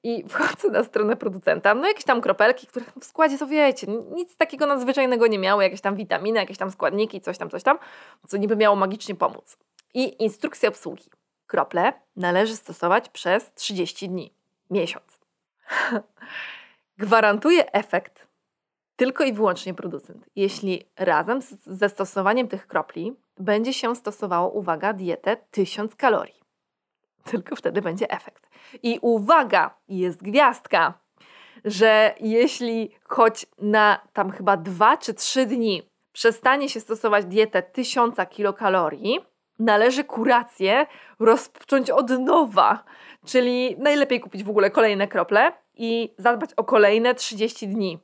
I 0.05 0.25
wchodzę 0.29 0.69
na 0.69 0.85
stronę 0.85 1.17
producenta, 1.17 1.75
no 1.75 1.89
jakieś 1.89 2.05
tam 2.05 2.21
kropelki, 2.21 2.67
które 2.67 2.85
w 3.01 3.05
składzie 3.05 3.39
to 3.39 3.47
wiecie, 3.47 3.87
nic 4.15 4.37
takiego 4.37 4.67
nadzwyczajnego 4.67 5.27
nie 5.27 5.39
miały, 5.39 5.63
jakieś 5.63 5.81
tam 5.81 5.97
witaminy, 5.97 6.39
jakieś 6.39 6.59
tam 6.59 6.71
składniki, 6.71 7.21
coś 7.21 7.39
tam, 7.39 7.51
coś 7.51 7.63
tam, 7.63 7.79
co 8.29 8.37
niby 8.37 8.57
miało 8.57 8.77
magicznie 8.77 9.15
pomóc. 9.15 9.57
I 9.95 10.23
instrukcja 10.23 10.69
obsługi. 10.69 11.11
Krople 11.47 11.93
należy 12.17 12.57
stosować 12.57 13.09
przez 13.09 13.53
30 13.55 14.09
dni, 14.09 14.33
miesiąc. 14.71 15.21
Gwarantuje 16.99 17.73
efekt 17.73 18.27
tylko 18.97 19.25
i 19.25 19.33
wyłącznie 19.33 19.75
producent, 19.75 20.27
jeśli 20.37 20.87
razem 20.97 21.43
z, 21.43 21.65
ze 21.67 21.89
stosowaniem 21.89 22.49
tych 22.49 22.67
kropli 22.67 23.17
będzie 23.39 23.73
się 23.73 23.97
stosowało, 23.97 24.51
uwaga, 24.51 24.93
dietę 24.93 25.37
1000 25.51 25.95
kalorii. 25.95 26.42
Tylko 27.31 27.57
wtedy 27.57 27.83
będzie 27.83 28.11
efekt. 28.11 28.51
I 28.83 28.99
uwaga, 29.03 29.75
jest 29.89 30.23
gwiazdka, 30.23 30.95
że 31.65 32.15
jeśli 32.21 32.91
choć 33.05 33.47
na 33.59 34.01
tam 34.13 34.31
chyba 34.31 34.57
dwa 34.57 34.97
czy 34.97 35.15
trzy 35.15 35.47
dni 35.47 35.83
przestanie 36.13 36.69
się 36.69 36.81
stosować 36.81 37.25
dietę 37.25 37.63
1000 37.63 38.17
kilokalorii, 38.31 39.21
należy 39.59 40.05
kurację 40.05 40.87
rozpocząć 41.19 41.91
od 41.91 42.11
nowa. 42.11 42.85
Czyli 43.27 43.77
najlepiej 43.79 44.21
kupić 44.21 44.45
w 44.45 44.51
ogóle 44.51 44.71
kolejne 44.71 45.09
krople 45.09 45.53
i 45.75 46.15
zadbać 46.19 46.51
o 46.57 46.65
kolejne 46.65 47.15
30 47.15 47.69
dni. 47.69 47.99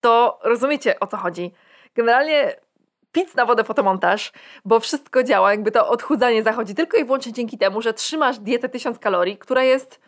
To 0.00 0.38
rozumiecie 0.42 1.00
o 1.00 1.06
co 1.06 1.16
chodzi. 1.16 1.52
Generalnie 1.94 2.56
pic 3.12 3.34
na 3.34 3.46
wodę 3.46 3.64
fotomontaż, 3.64 4.32
bo 4.64 4.80
wszystko 4.80 5.22
działa, 5.22 5.50
jakby 5.50 5.70
to 5.70 5.88
odchudzanie 5.88 6.42
zachodzi 6.42 6.74
tylko 6.74 6.96
i 6.96 7.04
wyłącznie 7.04 7.32
dzięki 7.32 7.58
temu, 7.58 7.82
że 7.82 7.94
trzymasz 7.94 8.38
dietę 8.38 8.68
1000 8.68 8.98
kalorii, 8.98 9.38
która 9.38 9.62
jest 9.62 10.00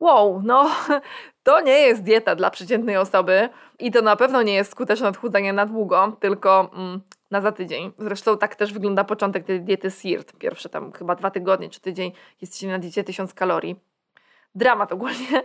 wow, 0.00 0.40
no 0.44 0.70
to 1.42 1.60
nie 1.60 1.78
jest 1.78 2.02
dieta 2.02 2.34
dla 2.34 2.50
przeciętnej 2.50 2.96
osoby 2.96 3.48
i 3.78 3.90
to 3.90 4.02
na 4.02 4.16
pewno 4.16 4.42
nie 4.42 4.54
jest 4.54 4.70
skuteczne 4.70 5.08
odchudzanie 5.08 5.52
na 5.52 5.66
długo, 5.66 6.16
tylko 6.20 6.70
mm, 6.74 7.00
na 7.30 7.40
za 7.40 7.52
tydzień. 7.52 7.92
Zresztą 7.98 8.38
tak 8.38 8.54
też 8.54 8.72
wygląda 8.72 9.04
początek 9.04 9.44
tej 9.44 9.60
diety 9.60 9.90
SIRT. 9.90 10.32
Pierwsze 10.38 10.68
tam 10.68 10.92
chyba 10.92 11.14
dwa 11.14 11.30
tygodnie 11.30 11.70
czy 11.70 11.80
tydzień 11.80 12.12
jesteście 12.40 12.68
na 12.68 12.78
diecie 12.78 13.04
1000 13.04 13.34
kalorii. 13.34 13.76
Dramat 14.54 14.92
ogólnie. 14.92 15.42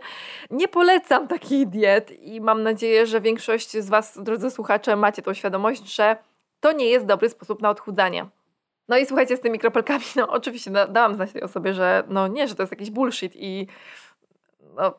Nie 0.52 0.68
polecam 0.68 1.28
takich 1.28 1.68
diet 1.68 2.12
i 2.12 2.42
mam 2.42 2.64
nadzieję, 2.64 3.06
że 3.06 3.22
większość 3.22 3.78
z 3.78 3.90
Was, 3.90 4.24
drodzy 4.24 4.52
słuchacze, 4.52 4.96
macie 4.96 5.22
tą 5.22 5.34
świadomość, 5.34 5.96
że 5.96 6.18
to 6.60 6.72
nie 6.72 6.86
jest 6.86 7.06
dobry 7.06 7.30
sposób 7.30 7.62
na 7.62 7.70
odchudzanie. 7.70 8.26
No 8.88 8.98
i 8.98 9.06
słuchajcie, 9.06 9.38
z 9.38 9.42
tymi 9.42 9.60
kropelkami, 9.60 10.06
no 10.16 10.28
oczywiście 10.30 10.72
da, 10.72 10.88
dałam 10.88 11.16
znać 11.16 11.32
tej 11.32 11.42
osobie, 11.42 11.74
że 11.74 12.04
no 12.08 12.28
nie, 12.28 12.48
że 12.48 12.56
to 12.56 12.64
jest 12.64 12.74
jakiś 12.74 12.92
bullshit 12.92 13.32
i 13.36 13.68
no, 14.76 14.94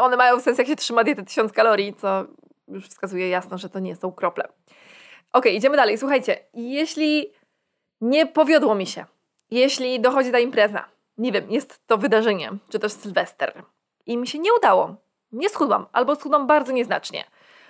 one 0.00 0.16
mają 0.16 0.40
sens, 0.40 0.58
jak 0.58 0.66
się 0.66 0.76
trzyma 0.76 1.04
dietę 1.04 1.22
1000 1.22 1.52
kalorii, 1.52 1.94
co 1.94 2.24
już 2.68 2.88
wskazuje 2.88 3.28
jasno, 3.28 3.58
że 3.58 3.68
to 3.68 3.78
nie 3.78 3.96
są 3.96 4.12
krople. 4.12 4.48
Ok, 5.32 5.46
idziemy 5.46 5.76
dalej. 5.76 5.98
Słuchajcie, 5.98 6.38
jeśli 6.54 7.32
nie 8.00 8.26
powiodło 8.26 8.74
mi 8.74 8.86
się, 8.86 9.04
jeśli 9.50 10.00
dochodzi 10.00 10.32
ta 10.32 10.38
impreza, 10.38 10.84
nie 11.18 11.32
wiem, 11.32 11.50
jest 11.50 11.86
to 11.86 11.98
wydarzenie, 11.98 12.50
czy 12.68 12.78
też 12.78 12.92
Sylwester 12.92 13.62
i 14.06 14.16
mi 14.16 14.26
się 14.26 14.38
nie 14.38 14.50
udało, 14.58 14.96
nie 15.32 15.48
schudłam 15.48 15.86
albo 15.92 16.16
schudłam 16.16 16.46
bardzo 16.46 16.72
nieznacznie, 16.72 17.24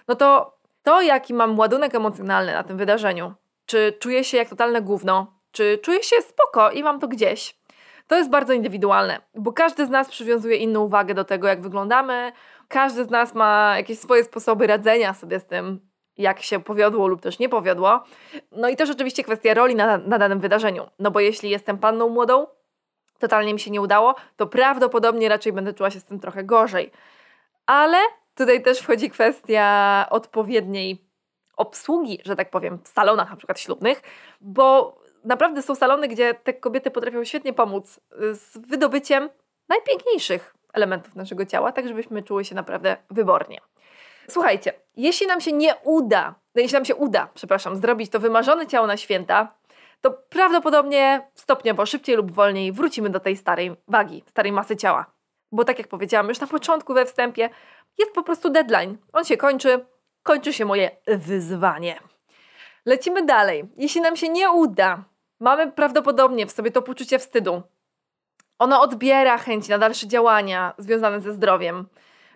no 0.08 0.14
to 0.14 0.57
to, 0.82 1.02
jaki 1.02 1.34
mam 1.34 1.58
ładunek 1.58 1.94
emocjonalny 1.94 2.52
na 2.52 2.62
tym 2.62 2.76
wydarzeniu, 2.76 3.34
czy 3.66 3.92
czuję 4.00 4.24
się 4.24 4.36
jak 4.36 4.48
totalne 4.48 4.82
gówno, 4.82 5.38
czy 5.52 5.78
czuję 5.82 6.02
się 6.02 6.16
spoko 6.22 6.70
i 6.70 6.82
mam 6.82 7.00
to 7.00 7.08
gdzieś, 7.08 7.58
to 8.06 8.16
jest 8.16 8.30
bardzo 8.30 8.52
indywidualne, 8.52 9.20
bo 9.34 9.52
każdy 9.52 9.86
z 9.86 9.90
nas 9.90 10.08
przywiązuje 10.08 10.56
inną 10.56 10.80
uwagę 10.80 11.14
do 11.14 11.24
tego, 11.24 11.48
jak 11.48 11.62
wyglądamy, 11.62 12.32
każdy 12.68 13.04
z 13.04 13.10
nas 13.10 13.34
ma 13.34 13.74
jakieś 13.76 13.98
swoje 13.98 14.24
sposoby 14.24 14.66
radzenia 14.66 15.14
sobie 15.14 15.40
z 15.40 15.46
tym, 15.46 15.88
jak 16.18 16.42
się 16.42 16.60
powiodło 16.60 17.08
lub 17.08 17.20
też 17.20 17.38
nie 17.38 17.48
powiodło. 17.48 18.04
No 18.52 18.68
i 18.68 18.76
też 18.76 18.90
oczywiście 18.90 19.24
kwestia 19.24 19.54
roli 19.54 19.74
na, 19.74 19.98
na 19.98 20.18
danym 20.18 20.40
wydarzeniu. 20.40 20.86
No 20.98 21.10
bo 21.10 21.20
jeśli 21.20 21.50
jestem 21.50 21.78
panną 21.78 22.08
młodą, 22.08 22.46
totalnie 23.18 23.54
mi 23.54 23.60
się 23.60 23.70
nie 23.70 23.80
udało, 23.80 24.14
to 24.36 24.46
prawdopodobnie 24.46 25.28
raczej 25.28 25.52
będę 25.52 25.72
czuła 25.72 25.90
się 25.90 26.00
z 26.00 26.04
tym 26.04 26.20
trochę 26.20 26.44
gorzej. 26.44 26.90
Ale 27.66 27.98
tutaj 28.38 28.62
też 28.62 28.78
wchodzi 28.78 29.10
kwestia 29.10 30.06
odpowiedniej 30.10 31.04
obsługi, 31.56 32.18
że 32.24 32.36
tak 32.36 32.50
powiem, 32.50 32.78
w 32.84 32.88
salonach 32.88 33.30
na 33.30 33.36
przykład 33.36 33.60
ślubnych, 33.60 34.02
bo 34.40 34.98
naprawdę 35.24 35.62
są 35.62 35.74
salony, 35.74 36.08
gdzie 36.08 36.34
te 36.34 36.52
kobiety 36.52 36.90
potrafią 36.90 37.24
świetnie 37.24 37.52
pomóc 37.52 38.00
z 38.32 38.58
wydobyciem 38.58 39.28
najpiękniejszych 39.68 40.54
elementów 40.72 41.14
naszego 41.14 41.46
ciała, 41.46 41.72
tak 41.72 41.88
żebyśmy 41.88 42.22
czuły 42.22 42.44
się 42.44 42.54
naprawdę 42.54 42.96
wybornie. 43.10 43.60
Słuchajcie, 44.30 44.72
jeśli 44.96 45.26
nam 45.26 45.40
się 45.40 45.52
nie 45.52 45.74
uda, 45.84 46.34
no 46.54 46.62
jeśli 46.62 46.74
nam 46.74 46.84
się 46.84 46.94
uda, 46.94 47.28
przepraszam, 47.34 47.76
zrobić 47.76 48.10
to 48.10 48.20
wymarzone 48.20 48.66
ciało 48.66 48.86
na 48.86 48.96
święta, 48.96 49.54
to 50.00 50.10
prawdopodobnie 50.10 51.28
stopniowo, 51.34 51.86
szybciej 51.86 52.16
lub 52.16 52.30
wolniej 52.30 52.72
wrócimy 52.72 53.10
do 53.10 53.20
tej 53.20 53.36
starej 53.36 53.76
wagi, 53.88 54.24
starej 54.26 54.52
masy 54.52 54.76
ciała. 54.76 55.06
Bo 55.52 55.64
tak 55.64 55.78
jak 55.78 55.88
powiedziałam 55.88 56.28
już 56.28 56.40
na 56.40 56.46
początku 56.46 56.94
we 56.94 57.06
wstępie, 57.06 57.50
jest 57.98 58.12
po 58.12 58.22
prostu 58.22 58.50
deadline. 58.50 58.98
On 59.12 59.24
się 59.24 59.36
kończy, 59.36 59.86
kończy 60.22 60.52
się 60.52 60.64
moje 60.64 60.90
wyzwanie. 61.06 62.00
Lecimy 62.86 63.24
dalej. 63.26 63.68
Jeśli 63.76 64.00
nam 64.00 64.16
się 64.16 64.28
nie 64.28 64.50
uda, 64.50 65.04
mamy 65.40 65.72
prawdopodobnie 65.72 66.46
w 66.46 66.52
sobie 66.52 66.70
to 66.70 66.82
poczucie 66.82 67.18
wstydu. 67.18 67.62
Ono 68.58 68.80
odbiera 68.80 69.38
chęć 69.38 69.68
na 69.68 69.78
dalsze 69.78 70.06
działania 70.06 70.74
związane 70.78 71.20
ze 71.20 71.32
zdrowiem 71.32 71.86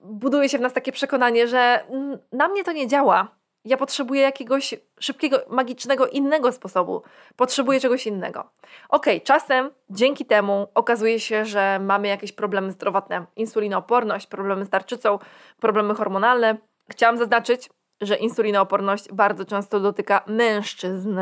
buduje 0.03 0.49
się 0.49 0.59
w 0.59 0.61
nas 0.61 0.73
takie 0.73 0.93
przekonanie, 0.93 1.49
że 1.49 1.85
na 2.33 2.49
mnie 2.49 2.65
to 2.65 2.73
nie 2.73 2.89
działa. 2.89 3.29
Ja 3.65 3.77
potrzebuję 3.77 4.23
jakiegoś 4.23 4.75
szybkiego, 5.01 5.41
magicznego, 5.51 6.07
innego 6.07 6.53
sposobu. 6.53 7.03
Potrzebuję 7.37 7.81
czegoś 7.81 8.07
innego. 8.07 8.51
Ok, 8.89 9.07
czasem 9.25 9.71
dzięki 9.91 10.27
temu 10.27 10.69
okazuje 10.75 11.21
się, 11.21 11.45
że 11.45 11.79
mamy 11.79 12.09
jakieś 12.09 12.33
problemy 12.33 12.73
zdrowotne, 12.73 13.27
insulinooporność, 13.37 14.27
problemy 14.27 14.65
z 14.65 14.71
tarczycą, 14.71 15.19
problemy 15.61 15.95
hormonalne. 15.95 16.57
Chciałam 16.91 17.19
zaznaczyć, 17.19 17.71
że 18.01 18.17
insulinooporność 18.17 19.13
bardzo 19.13 19.45
często 19.45 19.81
dotyka 19.81 20.25
mężczyzn, 20.27 21.19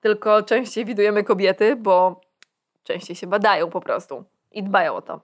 tylko 0.00 0.42
częściej 0.42 0.84
widujemy 0.84 1.24
kobiety, 1.24 1.76
bo 1.76 2.20
częściej 2.84 3.16
się 3.16 3.26
badają 3.26 3.70
po 3.70 3.80
prostu 3.80 4.24
i 4.52 4.62
dbają 4.62 4.94
o 4.94 5.02
to 5.02 5.20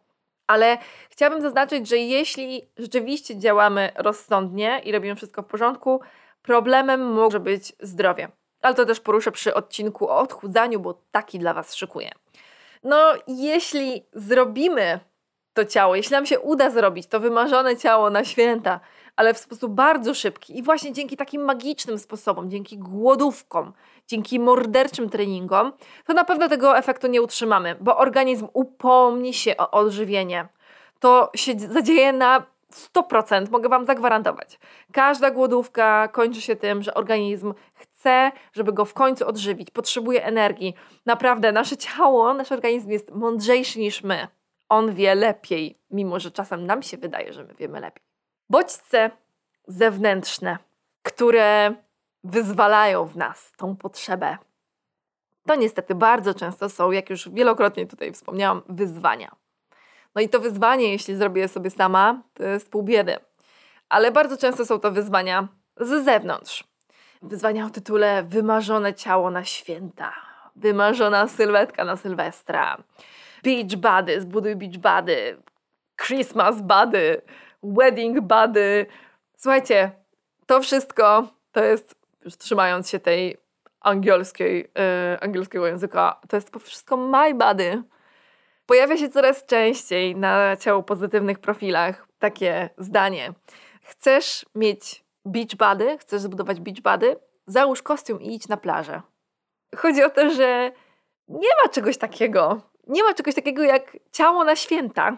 ale 0.51 0.79
chciałabym 1.11 1.43
zaznaczyć, 1.43 1.89
że 1.89 1.97
jeśli 1.97 2.69
rzeczywiście 2.77 3.39
działamy 3.39 3.91
rozsądnie 3.97 4.81
i 4.85 4.93
robimy 4.93 5.15
wszystko 5.15 5.43
w 5.43 5.47
porządku, 5.47 6.01
problemem 6.43 7.13
może 7.13 7.41
być 7.41 7.73
zdrowie. 7.81 8.29
Ale 8.63 8.75
to 8.75 8.87
też 8.87 9.01
poruszę 9.01 9.33
przy 9.33 9.55
odcinku 9.55 10.09
o 10.09 10.19
odchudzaniu, 10.19 10.81
bo 10.81 11.03
taki 11.11 11.39
dla 11.39 11.55
Was 11.55 11.75
szykuję. 11.75 12.11
No, 12.85 13.13
jeśli 13.27 14.05
zrobimy 14.13 15.01
to 15.55 15.65
ciało, 15.65 15.97
jeśli 15.97 16.13
nam 16.13 16.27
się 16.27 16.41
uda 16.41 16.71
zrobić 16.71 17.07
to 17.07 17.21
wymarzone 17.21 17.77
ciało 17.77 18.11
na 18.11 18.25
święta, 18.25 18.81
ale 19.17 19.35
w 19.35 19.39
sposób 19.39 19.73
bardzo 19.73 20.15
szybki 20.15 20.59
i 20.59 20.63
właśnie 20.63 20.93
dzięki 20.93 21.17
takim 21.17 21.43
magicznym 21.43 21.99
sposobom, 21.99 22.51
dzięki 22.51 22.79
głodówkom, 22.79 23.73
dzięki 24.07 24.41
morderczym 24.41 25.11
treningom, 25.11 25.73
to 26.07 26.13
na 26.13 26.25
pewno 26.25 26.49
tego 26.49 26.79
efektu 26.79 27.07
nie 27.07 27.23
utrzymamy, 27.23 27.77
bo 27.81 27.97
organizm 27.97 28.49
upomni 28.53 29.35
się 29.35 29.57
o 29.57 29.71
odżywienie. 29.71 30.49
To 31.01 31.31
się 31.35 31.53
zadzieje 31.59 32.13
na 32.13 32.43
100%, 32.75 33.51
mogę 33.51 33.69
Wam 33.69 33.87
zagwarantować. 33.87 34.59
Każda 34.93 35.31
głodówka 35.31 36.09
kończy 36.09 36.41
się 36.41 36.57
tym, 36.57 36.83
że 36.83 36.95
organizm 36.95 37.55
chce, 37.75 38.33
żeby 38.53 38.73
go 38.73 38.85
w 38.85 38.95
końcu 38.95 39.29
odżywić, 39.29 39.71
potrzebuje 39.71 40.25
energii. 40.25 40.75
Naprawdę, 41.07 41.53
nasze 41.53 41.77
ciało, 41.77 42.35
nasz 42.35 42.53
organizm 42.53 42.91
jest 42.91 43.11
mądrzejszy 43.11 43.79
niż 43.79 44.03
my. 44.03 44.29
On 44.69 44.95
wie 44.95 45.15
lepiej, 45.15 45.79
mimo 45.91 46.21
że 46.21 46.31
czasem 46.31 46.67
nam 46.67 46.83
się 46.83 46.97
wydaje, 46.97 47.33
że 47.33 47.45
my 47.45 47.55
wiemy 47.55 47.81
lepiej. 47.81 48.03
Bodźce 48.51 49.11
zewnętrzne, 49.67 50.59
które 51.03 51.75
wyzwalają 52.25 53.07
w 53.07 53.17
nas 53.17 53.53
tą 53.57 53.77
potrzebę. 53.77 54.39
To 55.47 55.55
niestety 55.55 55.95
bardzo 55.95 56.35
często 56.35 56.69
są, 56.69 56.91
jak 56.91 57.11
już 57.11 57.29
wielokrotnie 57.29 57.87
tutaj 57.87 58.13
wspomniałam, 58.13 58.63
wyzwania. 58.69 59.40
No 60.15 60.23
i 60.23 60.29
to 60.29 60.41
wyzwanie, 60.41 60.93
jeśli 60.93 61.17
zrobię 61.17 61.49
sobie 61.49 61.71
sama, 61.71 62.23
to 62.35 62.45
jest 62.45 62.71
pół 62.71 62.83
biedy. 62.83 63.17
Ale 63.89 64.13
bardzo 64.13 64.37
często 64.37 64.67
są 64.67 64.81
to 64.81 64.91
wyzwania 64.91 65.49
z 65.77 66.05
zewnątrz. 66.05 66.65
Wyzwania 67.23 67.67
o 67.67 67.71
tytule 67.71 68.23
Wymarzone 68.23 68.95
ciało 68.95 69.31
na 69.31 69.45
święta, 69.45 70.13
wymarzona 70.57 71.29
sylwetka 71.29 71.85
na 71.85 71.97
Sylwestra, 71.97 72.77
beach 73.45 73.77
body, 73.77 74.21
zbuduj 74.21 74.57
beach 74.57 74.79
body, 74.79 75.37
Christmas 76.07 76.63
body, 76.63 77.23
wedding 77.63 78.21
body. 78.21 78.87
Słuchajcie, 79.37 79.91
to 80.47 80.61
wszystko 80.61 81.29
to 81.53 81.65
jest 81.65 81.95
już 82.25 82.37
trzymając 82.37 82.91
się 82.91 83.01
tej 83.01 83.37
angielskiej, 83.81 84.59
yy, 84.59 85.21
angielskiego 85.21 85.67
języka, 85.67 86.21
to 86.29 86.37
jest 86.37 86.51
po 86.51 86.59
wszystko 86.59 86.97
my 86.97 87.35
body. 87.35 87.83
Pojawia 88.71 88.97
się 88.97 89.09
coraz 89.09 89.47
częściej 89.47 90.17
na 90.17 90.57
ciało 90.57 90.83
pozytywnych 90.83 91.39
profilach 91.39 92.09
takie 92.19 92.71
zdanie. 92.79 93.33
Chcesz 93.83 94.47
mieć 94.55 95.05
beach 95.25 95.57
body, 95.57 95.99
chcesz 95.99 96.21
zbudować 96.21 96.61
beach 96.61 96.81
body, 96.81 97.17
załóż 97.47 97.83
kostium 97.83 98.21
i 98.21 98.35
idź 98.35 98.49
na 98.49 98.57
plażę. 98.57 99.03
Chodzi 99.77 100.03
o 100.03 100.11
to, 100.11 100.31
że 100.31 100.73
nie 101.29 101.49
ma 101.63 101.69
czegoś 101.69 101.99
takiego. 101.99 102.61
Nie 102.87 103.05
ma 103.05 103.15
czegoś 103.15 103.35
takiego 103.35 103.63
jak 103.63 103.97
ciało 104.13 104.45
na 104.45 104.57
święta. 104.57 105.17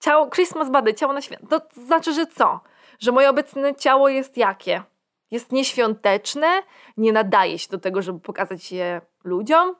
Ciało, 0.00 0.30
Christmas 0.30 0.70
body, 0.70 0.94
ciało 0.94 1.12
na 1.12 1.20
święta. 1.20 1.46
To 1.46 1.80
znaczy, 1.80 2.12
że 2.12 2.26
co? 2.26 2.60
Że 2.98 3.12
moje 3.12 3.30
obecne 3.30 3.74
ciało 3.74 4.08
jest 4.08 4.36
jakie? 4.36 4.82
jest 5.30 5.52
nieświąteczne, 5.52 6.62
nie 6.96 7.12
nadaje 7.12 7.58
się 7.58 7.68
do 7.70 7.78
tego, 7.78 8.02
żeby 8.02 8.20
pokazać 8.20 8.72
je 8.72 9.00
ludziom, 9.24 9.74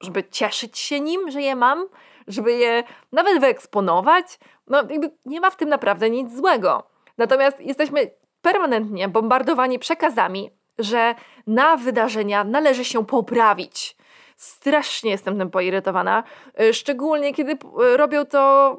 żeby 0.00 0.24
cieszyć 0.24 0.78
się 0.78 1.00
nim, 1.00 1.30
że 1.30 1.42
je 1.42 1.56
mam, 1.56 1.88
żeby 2.26 2.52
je 2.52 2.82
nawet 3.12 3.40
wyeksponować. 3.40 4.38
No, 4.66 4.82
nie 5.26 5.40
ma 5.40 5.50
w 5.50 5.56
tym 5.56 5.68
naprawdę 5.68 6.10
nic 6.10 6.36
złego. 6.36 6.82
Natomiast 7.18 7.60
jesteśmy 7.60 8.10
permanentnie 8.42 9.08
bombardowani 9.08 9.78
przekazami, 9.78 10.50
że 10.78 11.14
na 11.46 11.76
wydarzenia 11.76 12.44
należy 12.44 12.84
się 12.84 13.06
poprawić. 13.06 13.96
Strasznie 14.36 15.10
jestem 15.10 15.38
tym 15.38 15.50
poirytowana, 15.50 16.22
y, 16.60 16.74
szczególnie 16.74 17.34
kiedy 17.34 17.52
y, 17.52 17.96
robią 17.96 18.26
to 18.26 18.76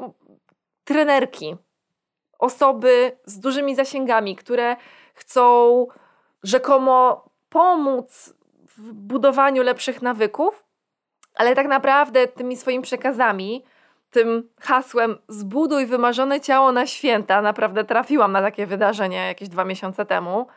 trenerki, 0.83 1.55
osoby 2.39 3.17
z 3.25 3.39
dużymi 3.39 3.75
zasięgami, 3.75 4.35
które 4.35 4.75
chcą 5.13 5.87
rzekomo 6.43 7.29
pomóc 7.49 8.33
w 8.77 8.93
budowaniu 8.93 9.63
lepszych 9.63 10.01
nawyków, 10.01 10.64
ale 11.36 11.56
tak 11.56 11.68
naprawdę 11.68 12.27
tymi 12.27 12.58
swoimi 12.58 12.84
przekazami, 12.84 13.65
tym 14.10 14.50
hasłem 14.62 15.18
zbuduj 15.27 15.86
wymarzone 15.86 16.42
ciało 16.42 16.72
na 16.72 16.88
święta, 16.88 17.42
naprawdę 17.42 17.84
trafiłam 17.84 18.32
na 18.32 18.42
takie 18.42 18.68
wydarzenie 18.68 19.27
jakieś 19.27 19.50
dwa 19.50 19.65
miesiące 19.65 20.06
temu, 20.06 20.48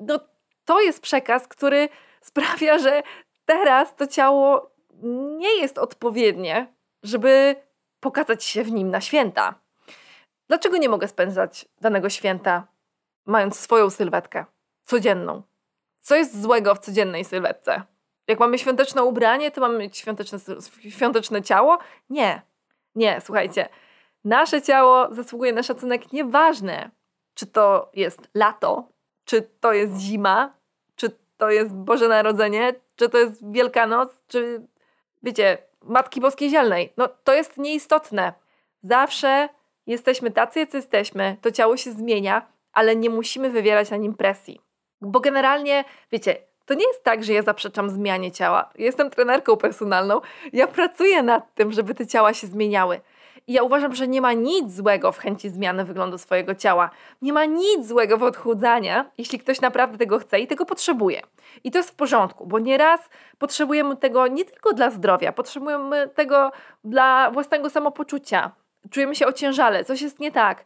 no 0.00 0.20
to 0.64 0.80
jest 0.80 1.02
przekaz, 1.02 1.48
który 1.48 1.88
sprawia, 2.20 2.78
że 2.78 3.02
teraz 3.44 3.96
to 3.96 4.06
ciało 4.06 4.70
nie 5.38 5.56
jest 5.56 5.78
odpowiednie, 5.78 6.66
żeby 7.02 7.56
pokazać 8.00 8.44
się 8.44 8.64
w 8.64 8.72
nim 8.72 8.90
na 8.90 9.00
święta. 9.00 9.54
Dlaczego 10.48 10.76
nie 10.76 10.88
mogę 10.88 11.08
spędzać 11.08 11.68
danego 11.80 12.10
święta, 12.10 12.66
mając 13.26 13.58
swoją 13.58 13.90
sylwetkę, 13.90 14.44
codzienną? 14.84 15.42
Co 16.00 16.16
jest 16.16 16.42
złego 16.42 16.74
w 16.74 16.78
codziennej 16.78 17.24
sylwetce? 17.24 17.82
Jak 18.28 18.40
mamy 18.40 18.58
świąteczne 18.58 19.04
ubranie, 19.04 19.50
to 19.50 19.60
mamy 19.60 19.90
świąteczne, 19.92 20.38
świąteczne 20.88 21.42
ciało? 21.42 21.78
Nie. 22.10 22.42
Nie, 22.94 23.20
słuchajcie. 23.20 23.68
Nasze 24.24 24.62
ciało 24.62 25.14
zasługuje 25.14 25.52
na 25.52 25.62
szacunek 25.62 26.12
nieważne, 26.12 26.90
czy 27.34 27.46
to 27.46 27.90
jest 27.94 28.28
lato, 28.34 28.88
czy 29.24 29.42
to 29.60 29.72
jest 29.72 29.96
zima, 29.96 30.54
czy 30.96 31.10
to 31.36 31.50
jest 31.50 31.74
Boże 31.74 32.08
Narodzenie, 32.08 32.74
czy 32.96 33.08
to 33.08 33.18
jest 33.18 33.52
Wielkanoc, 33.52 34.22
czy 34.28 34.66
wiecie, 35.22 35.58
Matki 35.82 36.20
Boskiej 36.20 36.50
Zielnej. 36.50 36.92
No 36.96 37.08
to 37.24 37.34
jest 37.34 37.56
nieistotne. 37.56 38.32
Zawsze 38.82 39.48
jesteśmy 39.86 40.30
tacy, 40.30 40.60
jacy 40.60 40.76
jesteśmy, 40.76 41.36
to 41.40 41.50
ciało 41.50 41.76
się 41.76 41.92
zmienia, 41.92 42.46
ale 42.72 42.96
nie 42.96 43.10
musimy 43.10 43.50
wywierać 43.50 43.90
na 43.90 43.96
nim 43.96 44.14
presji. 44.14 44.60
Bo 45.00 45.20
generalnie, 45.20 45.84
wiecie, 46.12 46.36
to 46.68 46.74
nie 46.74 46.86
jest 46.86 47.04
tak, 47.04 47.24
że 47.24 47.32
ja 47.32 47.42
zaprzeczam 47.42 47.90
zmianie 47.90 48.32
ciała. 48.32 48.70
Jestem 48.78 49.10
trenerką 49.10 49.56
personalną, 49.56 50.20
ja 50.52 50.66
pracuję 50.66 51.22
nad 51.22 51.54
tym, 51.54 51.72
żeby 51.72 51.94
te 51.94 52.06
ciała 52.06 52.34
się 52.34 52.46
zmieniały. 52.46 53.00
I 53.46 53.52
ja 53.52 53.62
uważam, 53.62 53.94
że 53.94 54.08
nie 54.08 54.20
ma 54.20 54.32
nic 54.32 54.72
złego 54.72 55.12
w 55.12 55.18
chęci 55.18 55.50
zmiany 55.50 55.84
wyglądu 55.84 56.18
swojego 56.18 56.54
ciała. 56.54 56.90
Nie 57.22 57.32
ma 57.32 57.44
nic 57.44 57.86
złego 57.86 58.18
w 58.18 58.22
odchudzania, 58.22 59.10
jeśli 59.18 59.38
ktoś 59.38 59.60
naprawdę 59.60 59.98
tego 59.98 60.18
chce 60.18 60.40
i 60.40 60.46
tego 60.46 60.66
potrzebuje. 60.66 61.22
I 61.64 61.70
to 61.70 61.78
jest 61.78 61.90
w 61.90 61.94
porządku, 61.94 62.46
bo 62.46 62.58
nieraz 62.58 63.00
potrzebujemy 63.38 63.96
tego 63.96 64.26
nie 64.26 64.44
tylko 64.44 64.72
dla 64.72 64.90
zdrowia, 64.90 65.32
potrzebujemy 65.32 66.08
tego 66.08 66.52
dla 66.84 67.30
własnego 67.30 67.70
samopoczucia. 67.70 68.50
Czujemy 68.90 69.14
się 69.14 69.26
ociężale, 69.26 69.84
coś 69.84 70.02
jest 70.02 70.20
nie 70.20 70.32
tak. 70.32 70.64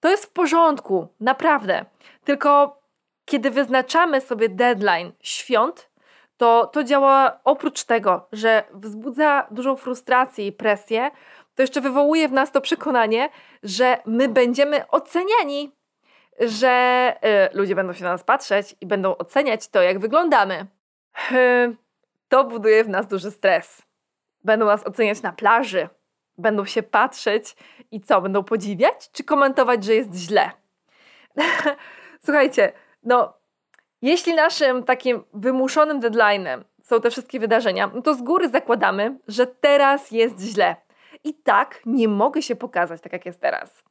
To 0.00 0.10
jest 0.10 0.26
w 0.26 0.32
porządku, 0.32 1.08
naprawdę. 1.20 1.84
Tylko 2.24 2.81
kiedy 3.24 3.50
wyznaczamy 3.50 4.20
sobie 4.20 4.48
deadline 4.48 5.12
świąt, 5.20 5.90
to 6.36 6.66
to 6.66 6.84
działa 6.84 7.40
oprócz 7.44 7.84
tego, 7.84 8.28
że 8.32 8.64
wzbudza 8.74 9.46
dużą 9.50 9.76
frustrację 9.76 10.46
i 10.46 10.52
presję, 10.52 11.10
to 11.54 11.62
jeszcze 11.62 11.80
wywołuje 11.80 12.28
w 12.28 12.32
nas 12.32 12.52
to 12.52 12.60
przekonanie, 12.60 13.28
że 13.62 13.98
my 14.06 14.28
będziemy 14.28 14.88
oceniani, 14.88 15.72
że 16.40 17.14
y, 17.52 17.56
ludzie 17.56 17.74
będą 17.74 17.92
się 17.92 18.04
na 18.04 18.10
nas 18.10 18.24
patrzeć 18.24 18.76
i 18.80 18.86
będą 18.86 19.16
oceniać 19.16 19.68
to, 19.68 19.82
jak 19.82 19.98
wyglądamy. 19.98 20.66
Y, 21.32 21.76
to 22.28 22.44
buduje 22.44 22.84
w 22.84 22.88
nas 22.88 23.06
duży 23.06 23.30
stres. 23.30 23.82
Będą 24.44 24.66
nas 24.66 24.86
oceniać 24.86 25.22
na 25.22 25.32
plaży, 25.32 25.88
będą 26.38 26.64
się 26.64 26.82
patrzeć 26.82 27.56
i 27.90 28.00
co, 28.00 28.20
będą 28.20 28.44
podziwiać, 28.44 29.10
czy 29.12 29.24
komentować, 29.24 29.84
że 29.84 29.94
jest 29.94 30.14
źle? 30.14 30.50
Słuchajcie, 32.24 32.72
no, 33.02 33.34
jeśli 34.02 34.34
naszym 34.34 34.84
takim 34.84 35.24
wymuszonym 35.34 36.00
deadline'em 36.00 36.64
są 36.82 37.00
te 37.00 37.10
wszystkie 37.10 37.40
wydarzenia, 37.40 37.90
no 37.94 38.02
to 38.02 38.14
z 38.14 38.22
góry 38.22 38.48
zakładamy, 38.48 39.18
że 39.28 39.46
teraz 39.46 40.10
jest 40.10 40.40
źle. 40.40 40.76
I 41.24 41.34
tak 41.34 41.80
nie 41.86 42.08
mogę 42.08 42.42
się 42.42 42.56
pokazać 42.56 43.00
tak, 43.00 43.12
jak 43.12 43.26
jest 43.26 43.40
teraz. 43.40 43.82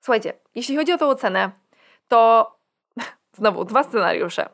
Słuchajcie, 0.00 0.32
jeśli 0.54 0.76
chodzi 0.76 0.92
o 0.92 0.98
tą 0.98 1.08
ocenę, 1.08 1.50
to 2.08 2.50
znowu 3.38 3.64
dwa 3.64 3.82
scenariusze. 3.82 4.48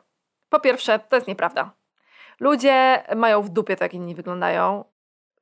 Po 0.49 0.59
pierwsze, 0.59 0.99
to 0.99 1.15
jest 1.15 1.27
nieprawda. 1.27 1.71
Ludzie 2.39 3.03
mają 3.15 3.41
w 3.41 3.49
dupie 3.49 3.75
to, 3.75 3.83
jak 3.83 3.93
inni 3.93 4.15
wyglądają. 4.15 4.85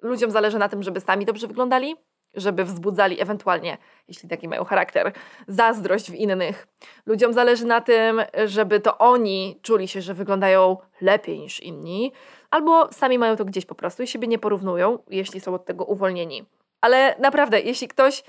Ludziom 0.01 0.31
zależy 0.31 0.59
na 0.59 0.69
tym, 0.69 0.83
żeby 0.83 0.99
sami 0.99 1.25
dobrze 1.25 1.47
wyglądali, 1.47 1.95
żeby 2.33 2.65
wzbudzali 2.65 3.21
ewentualnie, 3.21 3.77
jeśli 4.07 4.29
taki 4.29 4.47
mają 4.47 4.63
charakter, 4.63 5.11
zazdrość 5.47 6.11
w 6.11 6.13
innych. 6.13 6.67
Ludziom 7.05 7.33
zależy 7.33 7.65
na 7.65 7.81
tym, 7.81 8.21
żeby 8.45 8.79
to 8.79 8.97
oni 8.97 9.59
czuli 9.61 9.87
się, 9.87 10.01
że 10.01 10.13
wyglądają 10.13 10.77
lepiej 11.01 11.39
niż 11.39 11.59
inni, 11.59 12.11
albo 12.49 12.93
sami 12.93 13.19
mają 13.19 13.35
to 13.35 13.45
gdzieś 13.45 13.65
po 13.65 13.75
prostu 13.75 14.03
i 14.03 14.07
siebie 14.07 14.27
nie 14.27 14.39
porównują, 14.39 14.99
jeśli 15.09 15.39
są 15.39 15.53
od 15.53 15.65
tego 15.65 15.85
uwolnieni. 15.85 16.45
Ale 16.81 17.15
naprawdę, 17.19 17.61
jeśli 17.61 17.87
ktoś 17.87 18.23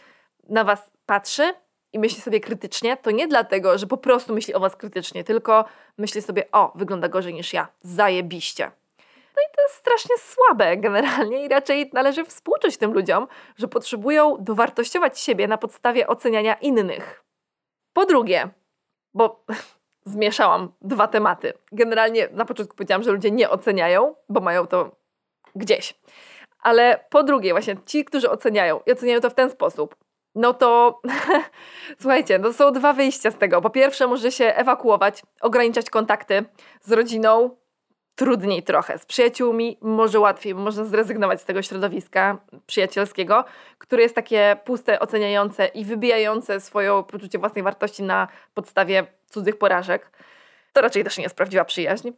na 0.48 0.64
was 0.64 0.90
patrzy 1.06 1.54
i 1.92 1.98
myśli 1.98 2.20
sobie 2.20 2.40
krytycznie, 2.40 2.96
to 2.96 3.10
nie 3.10 3.28
dlatego, 3.28 3.78
że 3.78 3.86
po 3.86 3.96
prostu 3.96 4.34
myśli 4.34 4.54
o 4.54 4.60
was 4.60 4.76
krytycznie, 4.76 5.24
tylko 5.24 5.64
myśli 5.98 6.22
sobie, 6.22 6.50
o, 6.52 6.72
wygląda 6.74 7.08
gorzej 7.08 7.34
niż 7.34 7.52
ja, 7.52 7.68
zajebiście. 7.82 8.70
No 9.40 9.44
i 9.53 9.57
to 9.57 9.62
jest 9.62 9.74
strasznie 9.74 10.18
słabe 10.18 10.76
generalnie 10.76 11.44
i 11.44 11.48
raczej 11.48 11.90
należy 11.92 12.24
współczuć 12.24 12.76
tym 12.76 12.92
ludziom, 12.92 13.26
że 13.57 13.68
potrzebują 13.68 14.37
dowartościować 14.40 15.20
siebie 15.20 15.48
na 15.48 15.59
podstawie 15.59 16.07
oceniania 16.07 16.55
innych. 16.55 17.24
Po 17.92 18.07
drugie, 18.07 18.48
bo 19.14 19.44
zmieszałam 20.05 20.72
dwa 20.83 21.09
tematy. 21.09 21.53
Generalnie 21.72 22.29
na 22.33 22.44
początku 22.44 22.76
powiedziałam, 22.76 23.03
że 23.03 23.12
ludzie 23.12 23.31
nie 23.31 23.50
oceniają, 23.50 24.14
bo 24.29 24.40
mają 24.40 24.66
to 24.66 24.90
gdzieś. 25.57 25.94
Ale 26.62 27.05
po 27.11 27.22
drugie, 27.22 27.53
właśnie 27.53 27.76
ci, 27.87 28.05
którzy 28.05 28.31
oceniają 28.31 28.81
i 28.87 28.92
oceniają 28.92 29.20
to 29.20 29.31
w 29.31 29.35
ten 29.35 29.50
sposób, 29.50 29.94
no 30.35 30.55
to 30.55 31.00
słuchajcie, 32.00 32.38
no 32.38 32.53
są 32.53 32.72
dwa 32.72 32.92
wyjścia 32.92 33.31
z 33.31 33.38
tego. 33.38 33.61
Po 33.61 33.70
pierwsze, 33.70 34.07
może 34.07 34.33
się 34.33 34.44
ewakuować, 34.44 35.22
ograniczać 35.40 35.90
kontakty 35.90 36.44
z 36.81 36.92
rodziną, 36.92 37.60
trudniej 38.20 38.62
trochę. 38.62 38.98
Z 38.98 39.06
przyjaciółmi 39.06 39.78
może 39.80 40.20
łatwiej, 40.20 40.54
można 40.54 40.85
zrezygnować 40.85 41.40
z 41.40 41.44
tego 41.44 41.62
środowiska 41.62 42.38
przyjacielskiego, 42.66 43.44
które 43.78 44.02
jest 44.02 44.14
takie 44.14 44.56
puste, 44.64 45.00
oceniające 45.00 45.66
i 45.66 45.85
wybijające 45.85 46.61
swoje 46.61 47.04
poczucie 47.11 47.38
własnej 47.38 47.64
wartości 47.64 48.02
na 48.02 48.28
podstawie 48.54 49.06
cudzych 49.30 49.59
porażek. 49.59 50.11
To 50.72 50.80
raczej 50.80 51.04
też 51.04 51.18
nie 51.18 51.22
jest 51.22 51.37
prawdziwa 51.37 51.64
przyjaźń. 51.64 52.11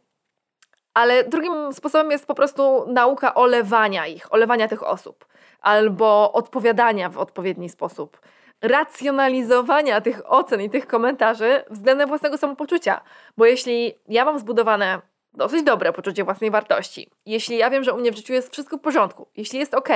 Ale 0.93 1.23
drugim 1.23 1.73
sposobem 1.73 2.11
jest 2.11 2.25
po 2.25 2.35
prostu 2.35 2.85
nauka 2.87 3.33
olewania 3.33 4.07
ich, 4.07 4.33
olewania 4.33 4.67
tych 4.67 4.83
osób, 4.83 5.25
albo 5.61 6.33
odpowiadania 6.33 7.09
w 7.09 7.17
odpowiedni 7.17 7.69
sposób, 7.69 8.19
racjonalizowania 8.61 10.01
tych 10.01 10.31
ocen 10.31 10.61
i 10.61 10.69
tych 10.69 10.87
komentarzy 10.87 11.63
względem 11.69 12.09
własnego 12.09 12.37
samopoczucia. 12.37 13.01
Bo 13.37 13.45
jeśli 13.45 13.93
ja 14.07 14.25
mam 14.25 14.39
zbudowane 14.39 15.01
dosyć 15.33 15.63
dobre 15.63 15.93
poczucie 15.93 16.23
własnej 16.23 16.51
wartości, 16.51 17.09
jeśli 17.25 17.57
ja 17.57 17.69
wiem, 17.69 17.83
że 17.83 17.93
u 17.93 17.97
mnie 17.97 18.11
w 18.11 18.15
życiu 18.15 18.33
jest 18.33 18.51
wszystko 18.51 18.77
w 18.77 18.81
porządku, 18.81 19.27
jeśli 19.37 19.59
jest 19.59 19.73
ok, 19.73 19.89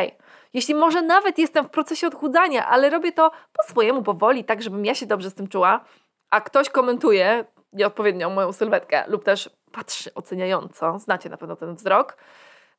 jeśli 0.54 0.76
może 0.76 1.02
nawet 1.02 1.38
jestem 1.40 1.66
w 1.66 1.70
procesie 1.70 2.08
odchudzania, 2.08 2.68
ale 2.68 2.90
robię 2.90 3.12
to 3.12 3.32
po 3.54 3.64
swojemu, 3.64 4.04
powoli, 4.04 4.44
tak 4.44 4.62
żebym 4.62 4.86
ja 4.86 4.96
się 4.96 5.06
dobrze 5.06 5.30
z 5.30 5.34
tym 5.34 5.48
czuła, 5.48 5.86
a 6.30 6.42
ktoś 6.42 6.70
komentuje 6.70 7.46
nieodpowiednią 7.74 8.30
moją 8.30 8.54
sylwetkę 8.54 9.04
lub 9.08 9.24
też 9.24 9.50
patrzy 9.72 10.14
oceniająco, 10.14 11.00
znacie 11.00 11.30
na 11.30 11.38
pewno 11.38 11.56
ten 11.56 11.76
wzrok, 11.76 12.18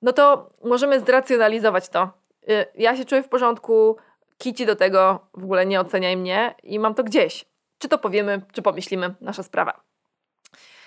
no 0.02 0.12
to 0.12 0.48
możemy 0.64 1.00
zracjonalizować 1.00 1.88
to. 1.88 2.10
Y, 2.48 2.66
ja 2.74 2.96
się 2.96 3.04
czuję 3.04 3.22
w 3.22 3.28
porządku, 3.28 3.96
kici 4.38 4.66
do 4.66 4.76
tego, 4.76 5.26
w 5.34 5.44
ogóle 5.44 5.66
nie 5.66 5.80
oceniaj 5.80 6.16
mnie 6.16 6.54
i 6.62 6.78
mam 6.78 6.94
to 6.94 7.04
gdzieś. 7.04 7.44
Czy 7.78 7.88
to 7.88 7.98
powiemy, 7.98 8.42
czy 8.52 8.62
pomyślimy, 8.62 9.14
nasza 9.20 9.42
sprawa. 9.42 9.80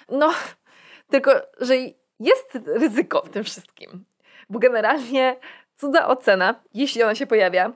No, 0.09 0.31
tylko, 1.11 1.31
że 1.59 1.75
jest 2.19 2.59
ryzyko 2.65 3.21
w 3.21 3.29
tym 3.29 3.43
wszystkim, 3.43 4.05
bo 4.49 4.59
generalnie 4.59 5.35
cudza 5.77 6.07
ocena, 6.07 6.55
jeśli 6.73 7.03
ona 7.03 7.15
się 7.15 7.27
pojawia, 7.27 7.71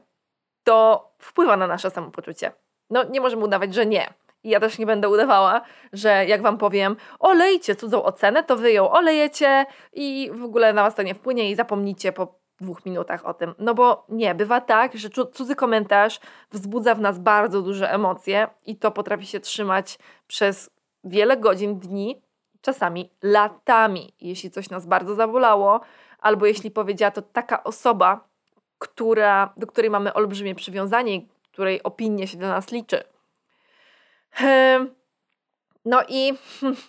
to 0.63 1.10
wpływa 1.17 1.58
na 1.58 1.67
nasze 1.67 1.89
samopoczucie. 1.89 2.52
No, 2.89 3.04
nie 3.04 3.21
możemy 3.21 3.43
udawać, 3.43 3.74
że 3.74 3.86
nie. 3.86 4.13
I 4.43 4.50
ja 4.50 4.60
też 4.60 4.78
nie 4.78 4.86
będę 4.86 5.10
udawała, 5.10 5.62
że 5.93 6.26
jak 6.26 6.41
wam 6.41 6.58
powiem, 6.58 6.95
olejcie 7.19 7.76
cudzą 7.76 8.04
ocenę, 8.04 8.43
to 8.43 8.56
wy 8.56 8.71
ją 8.71 8.91
olejecie 8.91 9.65
i 9.93 10.32
w 10.34 10.43
ogóle 10.43 10.74
na 10.74 10.84
was 10.84 10.95
to 10.95 11.04
nie 11.04 11.15
wpłynie 11.15 11.52
i 11.52 11.56
zapomnicie 11.56 12.12
po 12.12 12.39
dwóch 12.62 12.86
minutach 12.86 13.26
o 13.26 13.34
tym. 13.34 13.56
No 13.60 13.74
bo 13.74 14.06
nie, 14.10 14.36
bywa 14.36 14.62
tak, 14.62 14.98
że 14.98 15.10
cudzy 15.10 15.56
komentarz 15.56 16.19
wzbudza 16.52 16.95
w 16.95 17.02
nas 17.02 17.19
bardzo 17.19 17.62
duże 17.62 17.91
emocje 17.91 18.48
i 18.65 18.76
to 18.76 18.91
potrafi 18.91 19.26
się 19.26 19.39
trzymać 19.39 20.00
przez 20.28 20.69
wiele 21.04 21.38
godzin, 21.38 21.80
dni, 21.80 22.21
czasami 22.65 23.10
latami. 23.23 24.13
Jeśli 24.21 24.51
coś 24.51 24.69
nas 24.69 24.86
bardzo 24.86 25.15
zabolało, 25.15 25.82
albo 26.19 26.45
jeśli 26.45 26.71
powiedziała 26.71 27.12
to 27.12 27.21
taka 27.21 27.63
osoba, 27.63 28.28
która, 28.78 29.54
do 29.58 29.67
której 29.67 29.91
mamy 29.91 30.13
olbrzymie 30.13 30.56
przywiązanie, 30.56 31.21
której 31.51 31.84
opinia 31.84 32.28
się 32.28 32.38
dla 32.38 32.49
nas 32.49 32.71
liczy. 32.71 33.04
No 35.86 36.01
i 36.08 36.34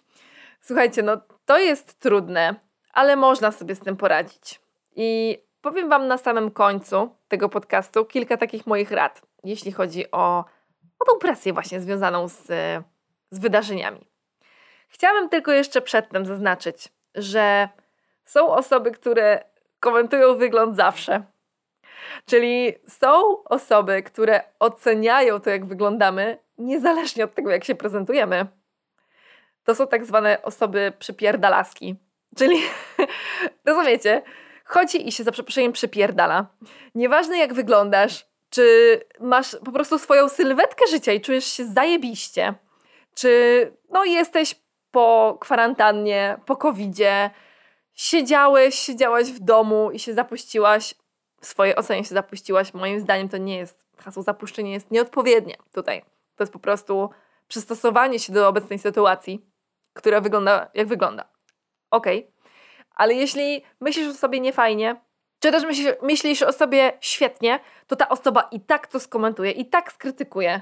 słuchajcie, 0.67 1.03
no 1.03 1.21
to 1.45 1.59
jest 1.59 1.99
trudne, 1.99 2.55
ale 2.93 3.17
można 3.17 3.53
sobie 3.53 3.75
z 3.75 3.81
tym 3.81 3.97
poradzić. 3.97 4.61
I 4.97 5.39
powiem 5.61 5.89
Wam 5.89 6.07
na 6.07 6.19
samym 6.19 6.51
końcu 6.51 7.11
tego 7.29 7.49
podcastu 7.49 8.05
kilka 8.05 8.37
takich 8.37 8.67
moich 8.67 8.91
rad, 8.91 9.23
jeśli 9.45 9.73
chodzi 9.73 10.11
o, 10.11 10.45
o 10.99 11.05
tą 11.05 11.19
presję 11.21 11.53
właśnie 11.53 11.81
związaną 11.81 12.29
z, 12.29 12.47
z 13.31 13.39
wydarzeniami. 13.39 14.16
Chciałabym 14.89 15.29
tylko 15.29 15.53
jeszcze 15.53 15.81
przedtem 15.81 16.27
zaznaczyć, 16.27 16.89
że 17.15 17.69
są 18.25 18.49
osoby, 18.49 18.91
które 18.91 19.45
komentują 19.81 20.37
wygląd 20.37 20.77
zawsze. 20.77 21.23
Czyli 22.27 22.75
są 22.89 23.43
osoby, 23.45 24.03
które 24.03 24.41
oceniają 24.59 25.41
to, 25.41 25.51
jak 25.51 25.67
wyglądamy, 25.67 26.39
niezależnie 26.59 27.25
od 27.25 27.35
tego, 27.35 27.51
jak 27.51 27.65
się 27.65 27.75
prezentujemy. 27.75 28.47
To 29.65 29.75
są 29.75 29.87
tak 29.87 30.05
zwane 30.05 30.43
osoby 30.43 30.93
przypierdalaski. 30.99 31.97
Czyli, 32.37 32.63
rozumiecie, 33.67 34.23
chodzi 34.65 35.09
i 35.09 35.13
się 35.13 35.25
za 35.25 35.33
przeproszeniem 35.33 35.73
przypierdala. 35.73 36.47
Nieważne 36.95 37.39
jak 37.39 37.55
wyglądasz, 37.55 38.27
czy 38.51 39.01
masz 39.21 39.57
po 39.65 39.73
prostu 39.73 39.99
swoją 39.99 40.29
sylwetkę 40.29 40.87
życia 40.91 41.13
i 41.13 41.21
czujesz 41.21 41.45
się 41.45 41.65
zajebiście, 41.65 42.55
czy 43.15 43.73
no 43.91 44.05
jesteś 44.05 44.55
po 44.97 45.37
kwarantannie, 45.41 46.39
po 46.47 46.57
covidzie, 46.57 47.31
siedziałeś, 47.95 48.75
siedziałaś 48.75 49.33
w 49.33 49.41
domu 49.41 49.91
i 49.91 49.99
się 49.99 50.15
zapuściłaś, 50.15 50.95
w 51.41 51.47
swojej 51.47 51.77
ocenie 51.77 52.05
się 52.05 52.15
zapuściłaś, 52.15 52.75
moim 52.75 53.01
zdaniem 53.01 53.29
to 53.29 53.37
nie 53.37 53.57
jest, 53.57 53.85
hasło 53.99 54.23
zapuszczenie 54.23 54.73
jest 54.73 54.91
nieodpowiednie 54.91 55.57
tutaj. 55.73 56.03
To 56.37 56.43
jest 56.43 56.53
po 56.53 56.59
prostu 56.59 57.11
przystosowanie 57.49 58.19
się 58.19 58.33
do 58.33 58.49
obecnej 58.49 58.79
sytuacji, 58.79 59.47
która 59.93 60.21
wygląda 60.21 60.71
jak 60.75 60.89
wygląda. 60.89 61.25
Okej. 61.91 62.19
Okay. 62.19 62.33
Ale 62.95 63.15
jeśli 63.15 63.63
myślisz 63.81 64.09
o 64.09 64.15
sobie 64.15 64.41
niefajnie, 64.41 64.97
czy 65.41 65.53
też 65.53 65.65
myślisz, 65.65 65.87
myślisz 66.03 66.43
o 66.43 66.53
sobie 66.53 66.93
świetnie, 67.01 67.61
to 67.87 67.97
ta 67.97 68.09
osoba 68.09 68.49
i 68.51 68.61
tak 68.61 68.87
to 68.87 69.01
skomentuje, 69.01 69.51
i 69.51 69.67
tak 69.67 69.93
skrytykuje. 69.93 70.61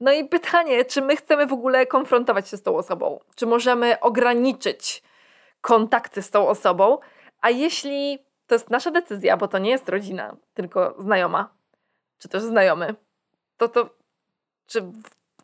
No 0.00 0.12
i 0.12 0.24
pytanie, 0.24 0.84
czy 0.84 1.02
my 1.02 1.16
chcemy 1.16 1.46
w 1.46 1.52
ogóle 1.52 1.86
konfrontować 1.86 2.48
się 2.48 2.56
z 2.56 2.62
tą 2.62 2.76
osobą? 2.76 3.20
Czy 3.34 3.46
możemy 3.46 4.00
ograniczyć 4.00 5.02
kontakty 5.60 6.22
z 6.22 6.30
tą 6.30 6.48
osobą? 6.48 6.98
A 7.40 7.50
jeśli 7.50 8.18
to 8.46 8.54
jest 8.54 8.70
nasza 8.70 8.90
decyzja, 8.90 9.36
bo 9.36 9.48
to 9.48 9.58
nie 9.58 9.70
jest 9.70 9.88
rodzina, 9.88 10.36
tylko 10.54 10.94
znajoma, 10.98 11.54
czy 12.18 12.28
też 12.28 12.42
znajomy, 12.42 12.94
to 13.56 13.68
to 13.68 13.90
czy 14.66 14.92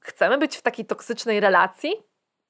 chcemy 0.01 0.39
być 0.39 0.57
w 0.57 0.63
takiej 0.63 0.87
toksycznej 0.87 1.41
relacji? 1.41 1.93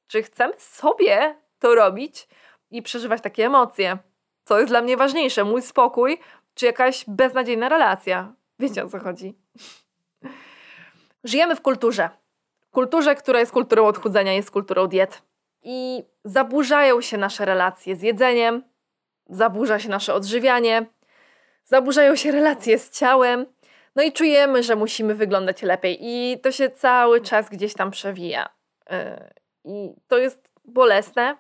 Czy 0.07 0.23
chcemy 0.23 0.55
sobie 0.59 1.35
to 1.59 1.75
robić 1.75 2.29
i 2.71 2.83
przeżywać 2.83 3.23
takie 3.23 3.47
emocje? 3.47 3.99
Co 4.45 4.59
jest 4.59 4.73
dla 4.73 4.83
mnie 4.83 4.97
ważniejsze? 4.97 5.45
Mój 5.45 5.63
spokój, 5.63 6.21
czy 6.55 6.67
jakaś 6.67 7.05
beznadziejna 7.09 7.69
relacja? 7.69 8.33
Wiecie 8.59 8.85
o 8.85 8.89
co 8.89 8.99
chodzi? 8.99 9.35
Żyjemy 11.27 11.57
w 11.57 11.61
kulturze. 11.61 12.11
Kulturze, 12.71 13.15
która 13.15 13.41
jest 13.41 13.53
kulturą 13.53 13.87
odchudzania, 13.87 14.33
jest 14.33 14.51
kulturą 14.51 14.87
diet. 14.87 15.23
I 15.63 16.05
zaburzają 16.25 17.01
się 17.01 17.19
nasze 17.19 17.45
relacje 17.45 17.97
z 17.97 18.03
jedzeniem, 18.03 18.63
zaburza 19.29 19.79
się 19.79 19.89
nasze 19.89 20.15
odżywianie, 20.15 20.87
zaburzają 21.65 22.17
się 22.17 22.33
relacje 22.33 22.79
z 22.79 22.91
ciałem, 22.91 23.47
no 23.97 24.03
i 24.03 24.13
czujemy, 24.13 24.63
że 24.63 24.77
musimy 24.77 25.15
wyglądać 25.15 25.63
lepiej, 25.63 25.99
i 26.01 26.41
to 26.41 26.53
się 26.53 26.71
cały 26.71 27.21
czas 27.21 27.49
gdzieś 27.49 27.75
tam 27.75 27.91
przewija. 27.91 28.49
Yy, 28.91 28.97
I 29.65 29.95
to 30.09 30.19
jest 30.19 30.51
bolesne, 30.65 31.37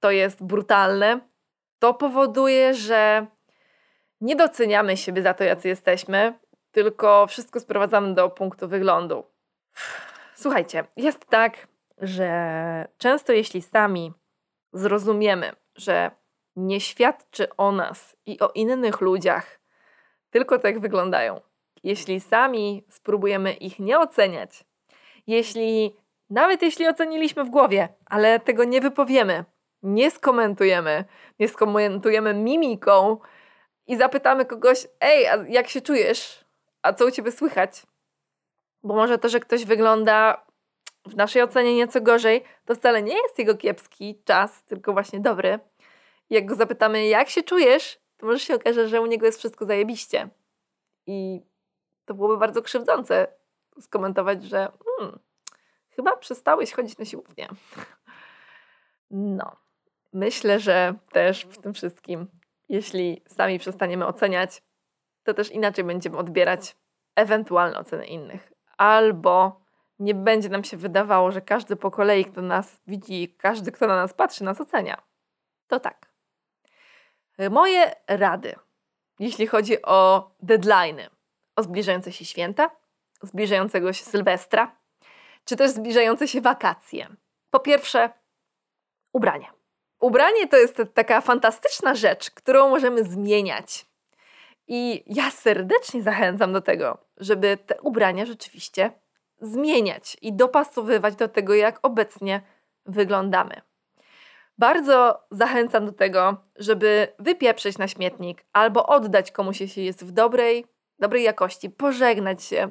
to 0.00 0.10
jest 0.10 0.42
brutalne. 0.42 1.20
To 1.78 1.94
powoduje, 1.94 2.74
że 2.74 3.26
nie 4.20 4.36
doceniamy 4.36 4.96
siebie 4.96 5.22
za 5.22 5.34
to, 5.34 5.44
jacy 5.44 5.68
jesteśmy, 5.68 6.34
tylko 6.72 7.26
wszystko 7.26 7.60
sprowadzamy 7.60 8.14
do 8.14 8.30
punktu 8.30 8.68
wyglądu. 8.68 9.24
Słuchajcie, 10.34 10.84
jest 10.96 11.24
tak, 11.24 11.66
że 11.98 12.88
często 12.98 13.32
jeśli 13.32 13.62
sami 13.62 14.12
zrozumiemy, 14.72 15.52
że 15.76 16.10
nie 16.56 16.80
świadczy 16.80 17.56
o 17.56 17.72
nas 17.72 18.16
i 18.26 18.40
o 18.40 18.50
innych 18.54 19.00
ludziach 19.00 19.60
tylko 20.30 20.58
tak 20.58 20.80
wyglądają, 20.80 21.40
jeśli 21.82 22.20
sami 22.20 22.84
spróbujemy 22.88 23.52
ich 23.52 23.78
nie 23.78 23.98
oceniać, 23.98 24.64
jeśli 25.26 25.96
nawet 26.30 26.62
jeśli 26.62 26.88
oceniliśmy 26.88 27.44
w 27.44 27.50
głowie, 27.50 27.88
ale 28.06 28.40
tego 28.40 28.64
nie 28.64 28.80
wypowiemy, 28.80 29.44
nie 29.82 30.10
skomentujemy, 30.10 31.04
nie 31.38 31.48
skomentujemy 31.48 32.34
mimiką 32.34 33.18
i 33.86 33.96
zapytamy 33.96 34.44
kogoś: 34.44 34.86
Ej, 35.00 35.26
a 35.26 35.36
jak 35.48 35.68
się 35.68 35.80
czujesz? 35.80 36.44
A 36.82 36.92
co 36.92 37.06
u 37.06 37.10
ciebie 37.10 37.32
słychać? 37.32 37.82
Bo 38.82 38.94
może 38.94 39.18
to, 39.18 39.28
że 39.28 39.40
ktoś 39.40 39.64
wygląda 39.64 40.46
w 41.06 41.16
naszej 41.16 41.42
ocenie 41.42 41.74
nieco 41.74 42.00
gorzej, 42.00 42.44
to 42.64 42.74
wcale 42.74 43.02
nie 43.02 43.16
jest 43.22 43.38
jego 43.38 43.54
kiepski 43.54 44.22
czas, 44.24 44.64
tylko 44.64 44.92
właśnie 44.92 45.20
dobry. 45.20 45.58
Jak 46.30 46.46
go 46.46 46.54
zapytamy, 46.54 47.06
jak 47.06 47.28
się 47.28 47.42
czujesz, 47.42 47.98
to 48.16 48.26
może 48.26 48.38
się 48.38 48.54
okaże, 48.54 48.88
że 48.88 49.00
u 49.00 49.06
niego 49.06 49.26
jest 49.26 49.38
wszystko 49.38 49.66
zajebiście. 49.66 50.28
I 51.06 51.40
to 52.04 52.14
byłoby 52.14 52.38
bardzo 52.38 52.62
krzywdzące 52.62 53.26
skomentować, 53.80 54.44
że 54.44 54.72
hmm, 54.98 55.18
chyba 55.90 56.16
przestałeś 56.16 56.72
chodzić 56.72 56.98
na 56.98 57.04
siłownię. 57.04 57.48
No, 59.10 59.56
myślę, 60.12 60.60
że 60.60 60.94
też 61.12 61.44
w 61.44 61.58
tym 61.58 61.74
wszystkim, 61.74 62.26
jeśli 62.68 63.22
sami 63.26 63.58
przestaniemy 63.58 64.06
oceniać, 64.06 64.62
to 65.24 65.34
też 65.34 65.50
inaczej 65.50 65.84
będziemy 65.84 66.16
odbierać 66.16 66.76
ewentualne 67.16 67.78
oceny 67.78 68.06
innych. 68.06 68.52
Albo 68.76 69.60
nie 69.98 70.14
będzie 70.14 70.48
nam 70.48 70.64
się 70.64 70.76
wydawało, 70.76 71.32
że 71.32 71.40
każdy 71.40 71.76
po 71.76 71.90
kolei, 71.90 72.24
kto 72.24 72.42
nas 72.42 72.80
widzi, 72.86 73.34
każdy, 73.38 73.72
kto 73.72 73.86
na 73.86 73.96
nas 73.96 74.14
patrzy, 74.14 74.44
nas 74.44 74.60
ocenia. 74.60 75.02
To 75.66 75.80
tak. 75.80 76.06
Moje 77.50 77.92
rady, 78.08 78.54
jeśli 79.18 79.46
chodzi 79.46 79.82
o 79.82 80.30
deadlines, 80.40 81.10
o 81.56 81.62
zbliżające 81.62 82.12
się 82.12 82.24
święta, 82.24 82.70
zbliżającego 83.22 83.92
się 83.92 84.04
Sylwestra, 84.04 84.76
czy 85.44 85.56
też 85.56 85.70
zbliżające 85.70 86.28
się 86.28 86.40
wakacje. 86.40 87.08
Po 87.50 87.60
pierwsze, 87.60 88.10
ubranie. 89.12 89.52
Ubranie 90.00 90.48
to 90.48 90.56
jest 90.56 90.82
taka 90.94 91.20
fantastyczna 91.20 91.94
rzecz, 91.94 92.30
którą 92.30 92.68
możemy 92.68 93.04
zmieniać. 93.04 93.86
I 94.74 95.04
ja 95.06 95.30
serdecznie 95.30 96.02
zachęcam 96.02 96.52
do 96.52 96.60
tego, 96.60 96.98
żeby 97.16 97.58
te 97.66 97.80
ubrania 97.80 98.26
rzeczywiście 98.26 98.90
zmieniać 99.40 100.16
i 100.22 100.32
dopasowywać 100.32 101.16
do 101.16 101.28
tego, 101.28 101.54
jak 101.54 101.78
obecnie 101.82 102.42
wyglądamy. 102.86 103.60
Bardzo 104.58 105.22
zachęcam 105.30 105.86
do 105.86 105.92
tego, 105.92 106.36
żeby 106.56 107.08
wypieprzyć 107.18 107.78
na 107.78 107.88
śmietnik 107.88 108.44
albo 108.52 108.86
oddać 108.86 109.32
komuś, 109.32 109.60
jeśli 109.60 109.84
jest 109.84 110.04
w 110.04 110.10
dobrej, 110.10 110.66
dobrej 110.98 111.22
jakości, 111.22 111.70
pożegnać 111.70 112.44
się 112.44 112.70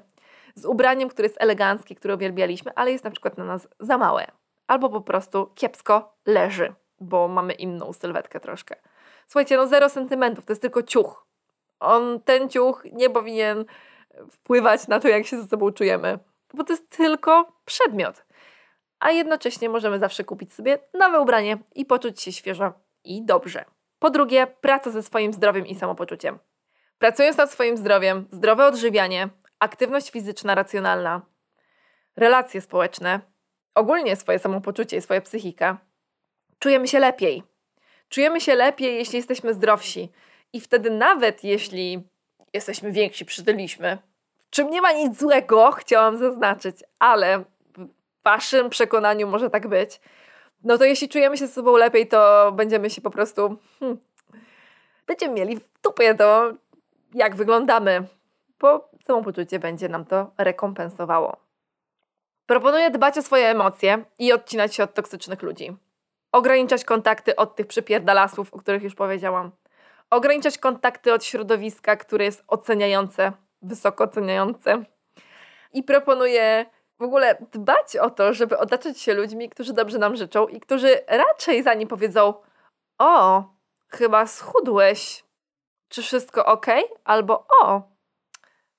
z 0.56 0.66
ubraniem, 0.66 1.10
które 1.10 1.26
jest 1.26 1.42
eleganckie, 1.42 1.96
które 1.96 2.16
uwielbialiśmy, 2.16 2.72
ale 2.76 2.92
jest 2.92 3.04
na 3.04 3.12
przykład 3.12 3.38
na 3.38 3.46
nas 3.46 3.68
za 3.80 3.98
małe, 3.98 4.28
albo 4.68 4.90
po 4.90 5.02
prostu 5.02 5.52
kiepsko 5.56 6.18
leży, 6.26 6.74
bo 7.00 7.28
mamy 7.28 7.54
inną 7.54 7.94
sylwetkę 7.94 8.40
troszkę. 8.40 8.76
Słuchajcie, 9.28 9.58
no 9.58 9.68
zero 9.68 9.90
sentymentów, 9.90 10.46
to 10.46 10.52
jest 10.52 10.62
tylko 10.62 10.84
ciuch. 10.84 11.31
On, 11.82 12.20
ten 12.20 12.50
ciuch 12.50 12.84
nie 12.94 13.10
powinien 13.10 13.66
wpływać 14.32 14.88
na 14.88 15.00
to, 15.00 15.08
jak 15.08 15.26
się 15.26 15.42
ze 15.42 15.48
sobą 15.48 15.72
czujemy, 15.72 16.20
bo 16.54 16.64
to 16.64 16.74
jest 16.74 16.90
tylko 16.90 17.54
przedmiot. 17.66 18.26
A 19.00 19.12
jednocześnie 19.12 19.70
możemy 19.70 20.00
zawsze 20.00 20.24
kupić 20.24 20.54
sobie 20.54 20.80
nowe 20.94 21.20
ubranie 21.20 21.58
i 21.76 21.86
poczuć 21.86 22.22
się 22.22 22.32
świeżo 22.32 22.74
i 23.04 23.26
dobrze. 23.26 23.66
Po 24.00 24.10
drugie, 24.10 24.48
praca 24.48 24.92
ze 24.92 25.04
swoim 25.04 25.34
zdrowiem 25.34 25.68
i 25.68 25.76
samopoczuciem. 25.76 26.40
Pracując 27.00 27.38
nad 27.38 27.52
swoim 27.52 27.78
zdrowiem, 27.78 28.28
zdrowe 28.32 28.66
odżywianie, 28.66 29.30
aktywność 29.60 30.12
fizyczna 30.12 30.56
racjonalna, 30.56 31.22
relacje 32.16 32.62
społeczne, 32.62 33.20
ogólnie 33.76 34.16
swoje 34.16 34.40
samopoczucie 34.40 34.98
i 34.98 35.02
swoja 35.02 35.22
psychika, 35.22 35.78
czujemy 36.60 36.88
się 36.88 37.00
lepiej. 37.00 37.44
Czujemy 38.10 38.42
się 38.42 38.56
lepiej, 38.56 38.96
jeśli 38.96 39.18
jesteśmy 39.18 39.54
zdrowsi. 39.54 40.12
I 40.54 40.62
wtedy 40.62 40.90
nawet 40.90 41.44
jeśli 41.44 42.04
jesteśmy 42.54 42.92
więksi, 42.92 43.26
przytyliśmy, 43.26 43.98
czym 44.50 44.70
nie 44.70 44.82
ma 44.82 44.92
nic 44.92 45.20
złego, 45.20 45.72
chciałam 45.72 46.18
zaznaczyć, 46.18 46.76
ale 47.00 47.40
w 47.40 47.44
waszym 48.24 48.70
przekonaniu 48.70 49.28
może 49.28 49.50
tak 49.50 49.68
być, 49.68 50.02
no 50.64 50.78
to 50.78 50.84
jeśli 50.84 51.10
czujemy 51.10 51.38
się 51.38 51.48
z 51.48 51.54
sobą 51.54 51.78
lepiej, 51.78 52.08
to 52.08 52.52
będziemy 52.52 52.90
się 52.90 53.02
po 53.02 53.10
prostu 53.10 53.58
hmm, 53.80 53.98
będziemy 55.08 55.34
mieli 55.34 55.58
w 55.58 55.82
dupie 55.84 56.16
to, 56.16 56.54
jak 57.14 57.36
wyglądamy, 57.36 58.08
bo 58.60 58.90
samopoczucie 59.06 59.60
będzie 59.60 59.90
nam 59.90 60.06
to 60.06 60.32
rekompensowało. 60.38 61.38
Proponuję 62.46 62.92
dbać 62.92 63.18
o 63.18 63.22
swoje 63.22 63.50
emocje 63.50 64.06
i 64.20 64.34
odcinać 64.34 64.76
się 64.76 64.84
od 64.84 64.94
toksycznych 64.94 65.42
ludzi. 65.42 65.78
Ograniczać 66.32 66.86
kontakty 66.86 67.36
od 67.36 67.56
tych 67.56 67.68
przypierdalasów, 67.68 68.54
o 68.54 68.58
których 68.58 68.84
już 68.84 68.96
powiedziałam. 68.96 69.52
Ograniczać 70.12 70.58
kontakty 70.58 71.14
od 71.14 71.24
środowiska, 71.24 71.96
które 71.96 72.26
jest 72.26 72.44
oceniające, 72.48 73.32
wysoko 73.62 74.04
oceniające. 74.04 74.84
I 75.74 75.84
proponuję 75.84 76.66
w 77.00 77.04
ogóle 77.04 77.38
dbać 77.52 77.98
o 77.98 78.10
to, 78.10 78.34
żeby 78.34 78.58
otaczać 78.58 79.00
się 79.00 79.14
ludźmi, 79.14 79.50
którzy 79.50 79.74
dobrze 79.74 79.98
nam 79.98 80.16
życzą 80.16 80.48
i 80.48 80.60
którzy 80.60 81.00
raczej 81.08 81.64
za 81.64 81.74
nim 81.74 81.88
powiedzą: 81.88 82.34
O, 82.98 83.44
chyba 83.88 84.28
schudłeś. 84.28 85.24
Czy 85.90 86.02
wszystko 86.02 86.46
ok? 86.46 86.66
Albo 87.04 87.46
o, 87.62 87.82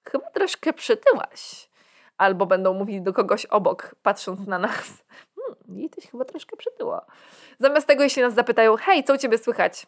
chyba 0.05 0.31
troszkę 0.31 0.73
przytyłaś. 0.73 1.69
Albo 2.17 2.47
będą 2.47 2.75
mówić 2.75 3.01
do 3.01 3.13
kogoś 3.13 3.47
obok, 3.47 3.95
patrząc 4.03 4.47
na 4.47 4.59
nas. 4.59 5.05
Hmm, 5.37 5.79
jesteś 5.81 6.11
chyba 6.11 6.25
troszkę 6.25 6.57
przytyła. 6.57 7.07
Zamiast 7.59 7.87
tego, 7.87 8.03
jeśli 8.03 8.23
nas 8.23 8.35
zapytają, 8.35 8.77
hej, 8.77 9.05
co 9.05 9.15
u 9.15 9.19
ciebie 9.19 9.39
słychać? 9.39 9.87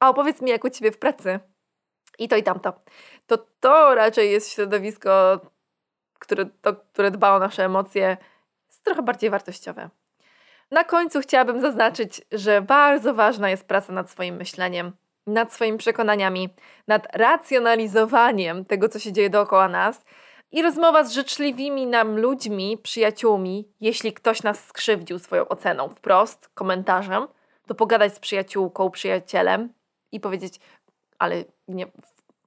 A 0.00 0.08
opowiedz 0.08 0.40
mi, 0.40 0.50
jak 0.50 0.64
u 0.64 0.70
ciebie 0.70 0.92
w 0.92 0.98
pracy. 0.98 1.40
I 2.18 2.28
to 2.28 2.36
i 2.36 2.42
tamto. 2.42 2.72
To 3.26 3.38
to 3.60 3.94
raczej 3.94 4.32
jest 4.32 4.52
środowisko, 4.52 5.40
które, 6.18 6.46
to, 6.46 6.74
które 6.74 7.10
dba 7.10 7.36
o 7.36 7.38
nasze 7.38 7.64
emocje, 7.64 8.16
jest 8.66 8.84
trochę 8.84 9.02
bardziej 9.02 9.30
wartościowe. 9.30 9.90
Na 10.70 10.84
końcu 10.84 11.20
chciałabym 11.20 11.60
zaznaczyć, 11.60 12.22
że 12.32 12.62
bardzo 12.62 13.14
ważna 13.14 13.50
jest 13.50 13.68
praca 13.68 13.92
nad 13.92 14.10
swoim 14.10 14.36
myśleniem, 14.36 14.92
nad 15.26 15.52
swoimi 15.52 15.78
przekonaniami, 15.78 16.48
nad 16.88 17.16
racjonalizowaniem 17.16 18.64
tego, 18.64 18.88
co 18.88 18.98
się 18.98 19.12
dzieje 19.12 19.30
dookoła 19.30 19.68
nas 19.68 20.04
i 20.52 20.62
rozmowa 20.62 21.04
z 21.04 21.12
życzliwymi 21.12 21.86
nam 21.86 22.18
ludźmi, 22.18 22.78
przyjaciółmi, 22.82 23.68
jeśli 23.80 24.12
ktoś 24.12 24.42
nas 24.42 24.64
skrzywdził 24.66 25.18
swoją 25.18 25.48
oceną 25.48 25.88
wprost, 25.88 26.48
komentarzem, 26.54 27.28
to 27.66 27.74
pogadać 27.74 28.14
z 28.14 28.18
przyjaciółką, 28.18 28.90
przyjacielem 28.90 29.72
i 30.14 30.20
powiedzieć, 30.20 30.60
ale 31.18 31.44
nie 31.68 31.86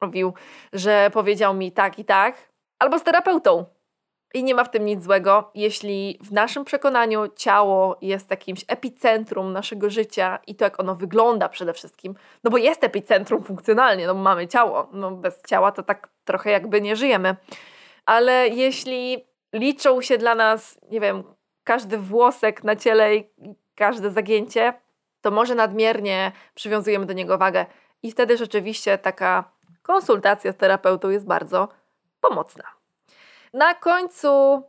robił, 0.02 0.34
że 0.74 1.10
powiedział 1.14 1.54
mi 1.54 1.72
tak 1.72 2.00
i 2.00 2.06
tak, 2.06 2.50
albo 2.80 3.00
z 3.00 3.04
terapeutą, 3.04 3.66
i 4.34 4.44
nie 4.44 4.56
ma 4.56 4.64
w 4.64 4.72
tym 4.72 4.86
nic 4.86 5.04
złego, 5.04 5.52
jeśli 5.56 6.20
w 6.24 6.32
naszym 6.32 6.66
przekonaniu 6.66 7.28
ciało 7.36 7.98
jest 8.02 8.30
jakimś 8.30 8.66
epicentrum 8.68 9.54
naszego 9.54 9.90
życia 9.90 10.40
i 10.48 10.56
to, 10.56 10.66
jak 10.66 10.80
ono 10.80 10.96
wygląda 10.96 11.50
przede 11.50 11.74
wszystkim, 11.74 12.16
no 12.44 12.52
bo 12.52 12.58
jest 12.58 12.84
epicentrum 12.84 13.44
funkcjonalnie, 13.44 14.08
no 14.08 14.16
bo 14.16 14.22
mamy 14.22 14.48
ciało, 14.48 14.90
no 14.94 15.12
bez 15.12 15.42
ciała 15.44 15.72
to 15.72 15.84
tak 15.84 16.10
trochę 16.26 16.52
jakby 16.52 16.82
nie 16.82 16.96
żyjemy. 16.96 17.36
Ale 18.06 18.48
jeśli 18.48 19.26
liczą 19.54 20.02
się 20.02 20.18
dla 20.18 20.36
nas, 20.36 20.80
nie 20.92 21.00
wiem, 21.00 21.24
każdy 21.64 21.98
włosek 21.98 22.64
na 22.64 22.76
ciele 22.76 23.16
i 23.16 23.26
każde 23.76 24.12
zagięcie, 24.12 24.74
to 25.22 25.32
może 25.32 25.56
nadmiernie 25.56 26.32
przywiązujemy 26.56 27.06
do 27.06 27.14
niego 27.14 27.38
wagę 27.38 27.66
i 28.04 28.12
wtedy 28.12 28.38
rzeczywiście 28.38 28.98
taka 28.98 29.52
konsultacja 29.82 30.52
z 30.52 30.58
terapeutą 30.58 31.10
jest 31.10 31.26
bardzo 31.26 31.68
pomocna. 32.22 32.64
Na 33.54 33.74
końcu 33.74 34.64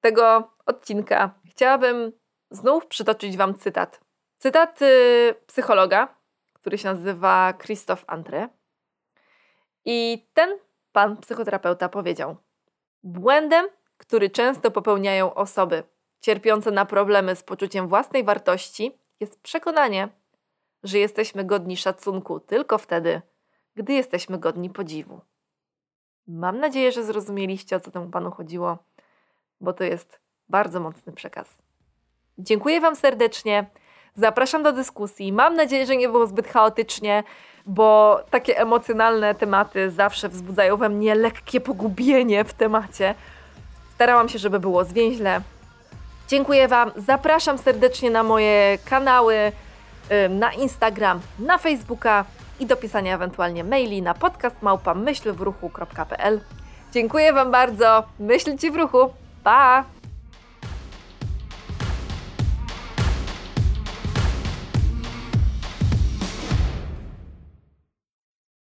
tego 0.00 0.50
odcinka 0.66 1.30
chciałabym 1.50 2.12
znów 2.50 2.86
przytoczyć 2.86 3.36
Wam 3.36 3.54
cytat. 3.54 4.00
Cytat 4.38 4.82
y, 4.82 5.34
psychologa, 5.46 6.14
który 6.52 6.78
się 6.78 6.88
nazywa 6.88 7.54
Christoph 7.62 8.04
Andre. 8.06 8.48
I 9.84 10.26
ten 10.34 10.58
pan 10.92 11.16
psychoterapeuta 11.16 11.88
powiedział: 11.88 12.36
Błędem, 13.02 13.66
który 13.96 14.30
często 14.30 14.70
popełniają 14.70 15.34
osoby 15.34 15.82
cierpiące 16.20 16.70
na 16.70 16.84
problemy 16.84 17.36
z 17.36 17.42
poczuciem 17.42 17.88
własnej 17.88 18.24
wartości, 18.24 18.99
jest 19.20 19.40
przekonanie, 19.40 20.08
że 20.82 20.98
jesteśmy 20.98 21.44
godni 21.44 21.76
szacunku 21.76 22.40
tylko 22.40 22.78
wtedy, 22.78 23.22
gdy 23.74 23.92
jesteśmy 23.92 24.38
godni 24.38 24.70
podziwu. 24.70 25.20
Mam 26.26 26.60
nadzieję, 26.60 26.92
że 26.92 27.04
zrozumieliście, 27.04 27.76
o 27.76 27.80
co 27.80 27.90
temu 27.90 28.10
panu 28.10 28.30
chodziło, 28.30 28.78
bo 29.60 29.72
to 29.72 29.84
jest 29.84 30.20
bardzo 30.48 30.80
mocny 30.80 31.12
przekaz. 31.12 31.58
Dziękuję 32.38 32.80
Wam 32.80 32.96
serdecznie. 32.96 33.66
Zapraszam 34.14 34.62
do 34.62 34.72
dyskusji. 34.72 35.32
Mam 35.32 35.54
nadzieję, 35.54 35.86
że 35.86 35.96
nie 35.96 36.08
było 36.08 36.26
zbyt 36.26 36.46
chaotycznie, 36.46 37.24
bo 37.66 38.20
takie 38.30 38.58
emocjonalne 38.58 39.34
tematy 39.34 39.90
zawsze 39.90 40.28
wzbudzają 40.28 40.76
we 40.76 40.88
mnie 40.88 41.14
lekkie 41.14 41.60
pogubienie 41.60 42.44
w 42.44 42.52
temacie. 42.52 43.14
Starałam 43.94 44.28
się, 44.28 44.38
żeby 44.38 44.60
było 44.60 44.84
zwięźle. 44.84 45.40
Dziękuję 46.30 46.68
Wam. 46.68 46.90
Zapraszam 46.96 47.58
serdecznie 47.58 48.10
na 48.10 48.22
moje 48.22 48.78
kanały, 48.84 49.52
na 50.28 50.52
Instagram, 50.52 51.20
na 51.38 51.58
Facebooka 51.58 52.24
i 52.60 52.66
do 52.66 52.76
pisania 52.76 53.14
ewentualnie 53.14 53.64
maili 53.64 54.02
na 54.02 54.14
podcastmałpa 54.14 54.94
myślwruchu.pl. 54.94 56.40
Dziękuję 56.92 57.32
Wam 57.32 57.50
bardzo. 57.50 58.04
Myślcie 58.18 58.70
w 58.70 58.76
ruchu. 58.76 59.10
Pa! 59.44 59.84